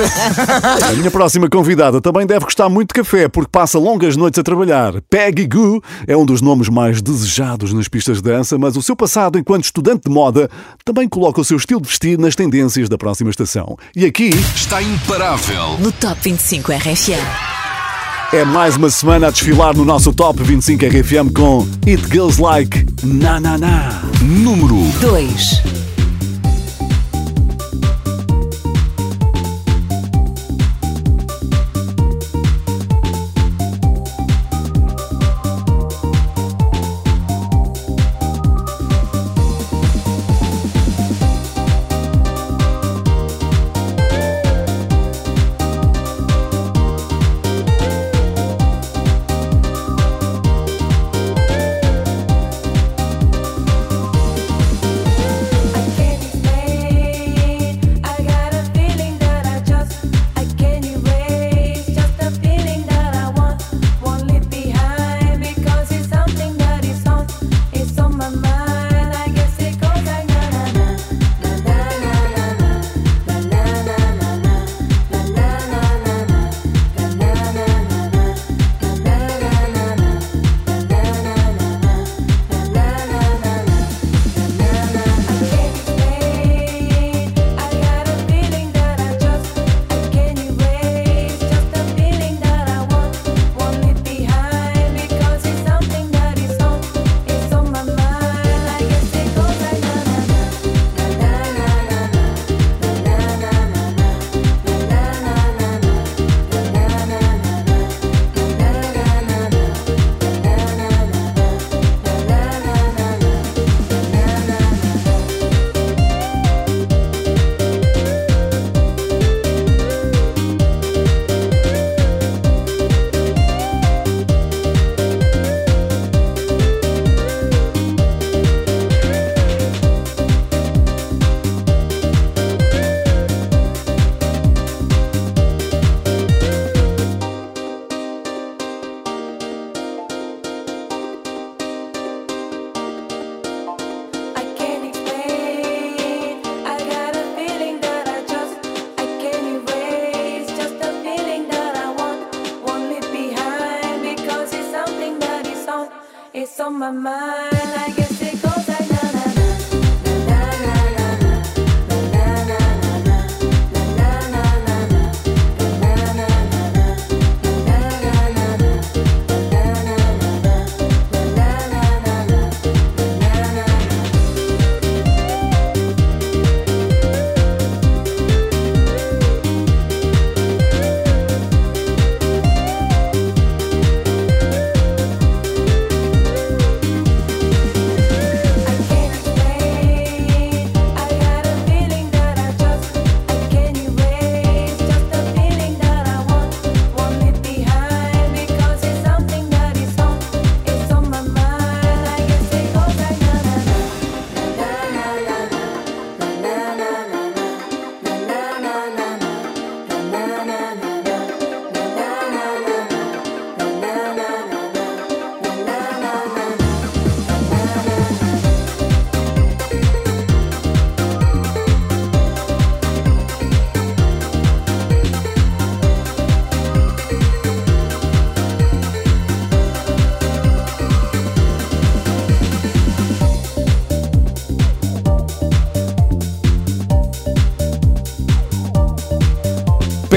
A 0.89 0.93
minha 0.95 1.11
próxima 1.11 1.47
convidada 1.49 2.01
também 2.01 2.27
deve 2.27 2.47
gostar 2.47 2.69
muito 2.71 2.89
de 2.89 2.95
café, 3.03 3.29
porque 3.29 3.51
passa 3.53 3.79
longas 3.79 4.17
noites 4.17 4.39
a 4.39 4.43
trabalhar. 4.43 4.95
Peggy 5.11 5.47
Goo 5.47 5.83
é 6.07 6.17
um 6.17 6.25
dos 6.25 6.41
nomes 6.41 6.71
mais 6.71 7.03
desejados 7.03 7.73
nas 7.75 7.87
pistas 7.87 8.17
de 8.17 8.23
dança, 8.23 8.57
mas 8.59 8.77
o 8.77 8.83
seu 8.83 8.97
passado 8.97 9.39
enquanto 9.39 9.65
estudante 9.65 10.05
de 10.07 10.11
moda 10.11 10.49
também 10.85 11.07
coloca 11.07 11.39
o 11.41 11.45
seu 11.45 11.59
estilo 11.59 11.83
de 11.83 11.89
vestir 11.89 12.19
nas 12.19 12.35
tendências 12.35 12.89
da 12.89 12.97
próxima 12.97 13.29
estação. 13.31 13.77
E 13.95 14.07
aqui 14.07 14.31
Está 14.55 14.83
imparável. 14.83 15.77
No 15.79 15.93
Top 15.93 16.17
25 16.23 16.73
RFM. 16.73 18.33
é 18.33 18.45
mais 18.45 18.77
uma 18.77 18.89
semana 18.89 19.29
a 19.29 19.31
desfilar 19.31 19.77
no 19.77 19.85
nosso 19.85 20.13
Top 20.15 20.43
25 20.43 20.85
RFM 20.87 21.33
com 21.35 21.67
It 21.87 22.03
Girls 22.11 22.41
Like 22.41 22.87
Na 23.05 23.39
Na 23.39 23.59
Na. 23.59 24.03
Número 24.23 24.77
2. 25.01 25.96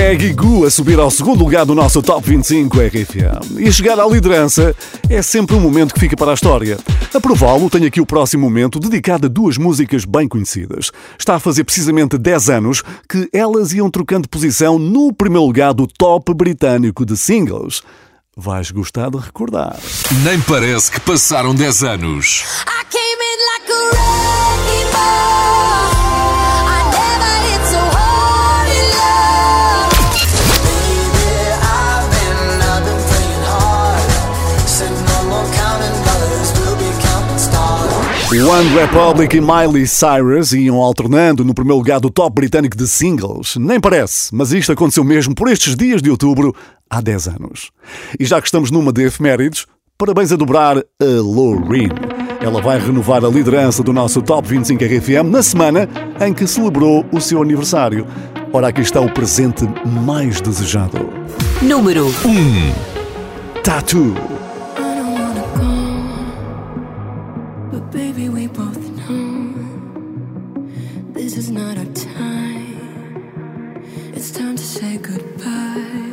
Peggy 0.10 0.34
Goo 0.34 0.66
a 0.66 0.72
subir 0.72 0.99
ao 0.99 1.12
segundo 1.12 1.43
lugar 1.43 1.68
do 1.68 1.76
nosso 1.76 2.01
Top 2.01 2.28
25 2.28 2.78
RFM. 2.80 3.60
E 3.60 3.72
chegar 3.72 3.99
à 3.99 4.07
liderança 4.07 4.76
é 5.07 5.22
sempre 5.22 5.55
um 5.55 5.60
momento 5.60 5.93
que 5.93 5.99
fica 5.99 6.18
para 6.18 6.32
a 6.32 6.34
história. 6.34 6.80
A 7.14 7.22
prová-lo, 7.22 7.70
tenho 7.70 7.86
aqui 7.86 8.01
o 8.01 8.07
próximo 8.07 8.41
momento 8.41 8.80
dedicado 8.80 9.28
a 9.28 9.30
duas 9.30 9.55
músicas 9.55 10.05
bem 10.05 10.28
conhecidas. 10.28 10.89
Está 11.16 11.36
a 11.36 11.39
fazer 11.39 11.64
precisamente 11.64 12.18
10 12.18 12.49
anos 12.49 12.82
que 13.07 13.30
elas 13.32 13.72
iam 13.72 13.88
trocando 13.88 14.28
posição 14.28 14.80
no 14.80 15.14
primeiro 15.14 15.45
lugar 15.45 15.76
do 15.76 15.86
top 15.86 16.34
britânico 16.34 17.05
de 17.05 17.16
singles. 17.16 17.84
Vais 18.36 18.72
gostar 18.72 19.12
de 19.12 19.18
recordar. 19.20 19.78
Nem 20.24 20.41
parece 20.41 20.91
que 20.91 20.99
passaram 21.01 21.53
10 21.53 21.84
anos. 21.84 22.45
I 22.68 22.84
came 22.89 23.22
in 23.22 23.38
like 23.53 24.26
a 24.26 24.29
One 38.32 38.70
Republic 38.76 39.36
e 39.36 39.42
Miley 39.42 39.88
Cyrus 39.88 40.54
iam 40.54 40.78
alternando 40.78 41.44
no 41.44 41.52
primeiro 41.52 41.80
lugar 41.80 42.00
do 42.00 42.12
top 42.12 42.36
britânico 42.36 42.78
de 42.78 42.88
singles. 42.88 43.56
Nem 43.56 43.80
parece, 43.80 44.30
mas 44.36 44.52
isto 44.52 44.72
aconteceu 44.72 45.04
mesmo 45.04 45.34
por 45.34 45.50
estes 45.50 45.76
dias 45.76 46.00
de 46.00 46.12
outubro 46.12 46.56
há 46.88 47.02
10 47.02 47.28
anos. 47.28 47.72
E 48.20 48.26
já 48.26 48.40
que 48.40 48.46
estamos 48.46 48.70
numa 48.70 48.94
de 48.94 49.04
efemérides, 49.04 49.66
parabéns 49.98 50.32
a 50.32 50.36
dobrar 50.36 50.78
a 50.78 51.06
Loreen. 51.24 51.90
Ela 52.40 52.62
vai 52.62 52.80
renovar 52.80 53.26
a 53.26 53.30
liderança 53.30 53.82
do 53.82 53.92
nosso 53.92 54.22
Top 54.22 54.48
25 54.48 54.84
RFM 54.84 55.28
na 55.28 55.42
semana 55.42 55.90
em 56.24 56.32
que 56.32 56.46
celebrou 56.46 57.04
o 57.12 57.20
seu 57.20 57.42
aniversário. 57.42 58.06
Ora, 58.54 58.68
aqui 58.68 58.82
está 58.82 59.02
o 59.02 59.12
presente 59.12 59.68
mais 60.06 60.40
desejado. 60.40 61.10
Número 61.64 62.06
1 62.06 62.30
um, 62.30 62.74
Tattoo. 63.64 64.49
Is 71.40 71.50
not 71.50 71.78
our 71.78 71.86
time. 71.86 73.82
It's 74.14 74.30
time 74.30 74.58
to 74.58 74.64
say 74.64 74.98
goodbye 74.98 76.09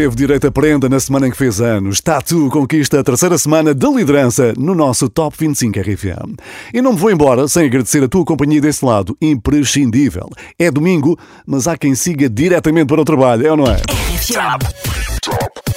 teve 0.00 0.16
direito 0.16 0.46
a 0.46 0.50
prenda 0.50 0.88
na 0.88 0.98
semana 0.98 1.28
em 1.28 1.30
que 1.30 1.36
fez 1.36 1.60
anos. 1.60 2.00
Tatu 2.00 2.48
conquista 2.48 2.98
a 2.98 3.04
terceira 3.04 3.36
semana 3.36 3.74
da 3.74 3.90
liderança 3.90 4.54
no 4.56 4.74
nosso 4.74 5.10
Top 5.10 5.36
25 5.38 5.78
RFM. 5.78 6.36
E 6.72 6.80
não 6.80 6.94
me 6.94 6.98
vou 6.98 7.10
embora 7.10 7.46
sem 7.46 7.66
agradecer 7.66 8.02
a 8.02 8.08
tua 8.08 8.24
companhia 8.24 8.62
desse 8.62 8.82
lado, 8.82 9.14
imprescindível. 9.20 10.30
É 10.58 10.70
domingo, 10.70 11.18
mas 11.46 11.68
há 11.68 11.76
quem 11.76 11.94
siga 11.94 12.30
diretamente 12.30 12.86
para 12.86 13.02
o 13.02 13.04
trabalho, 13.04 13.46
é 13.46 13.50
ou 13.50 13.58
não 13.58 13.66
é? 13.66 13.76
Top 15.20 15.59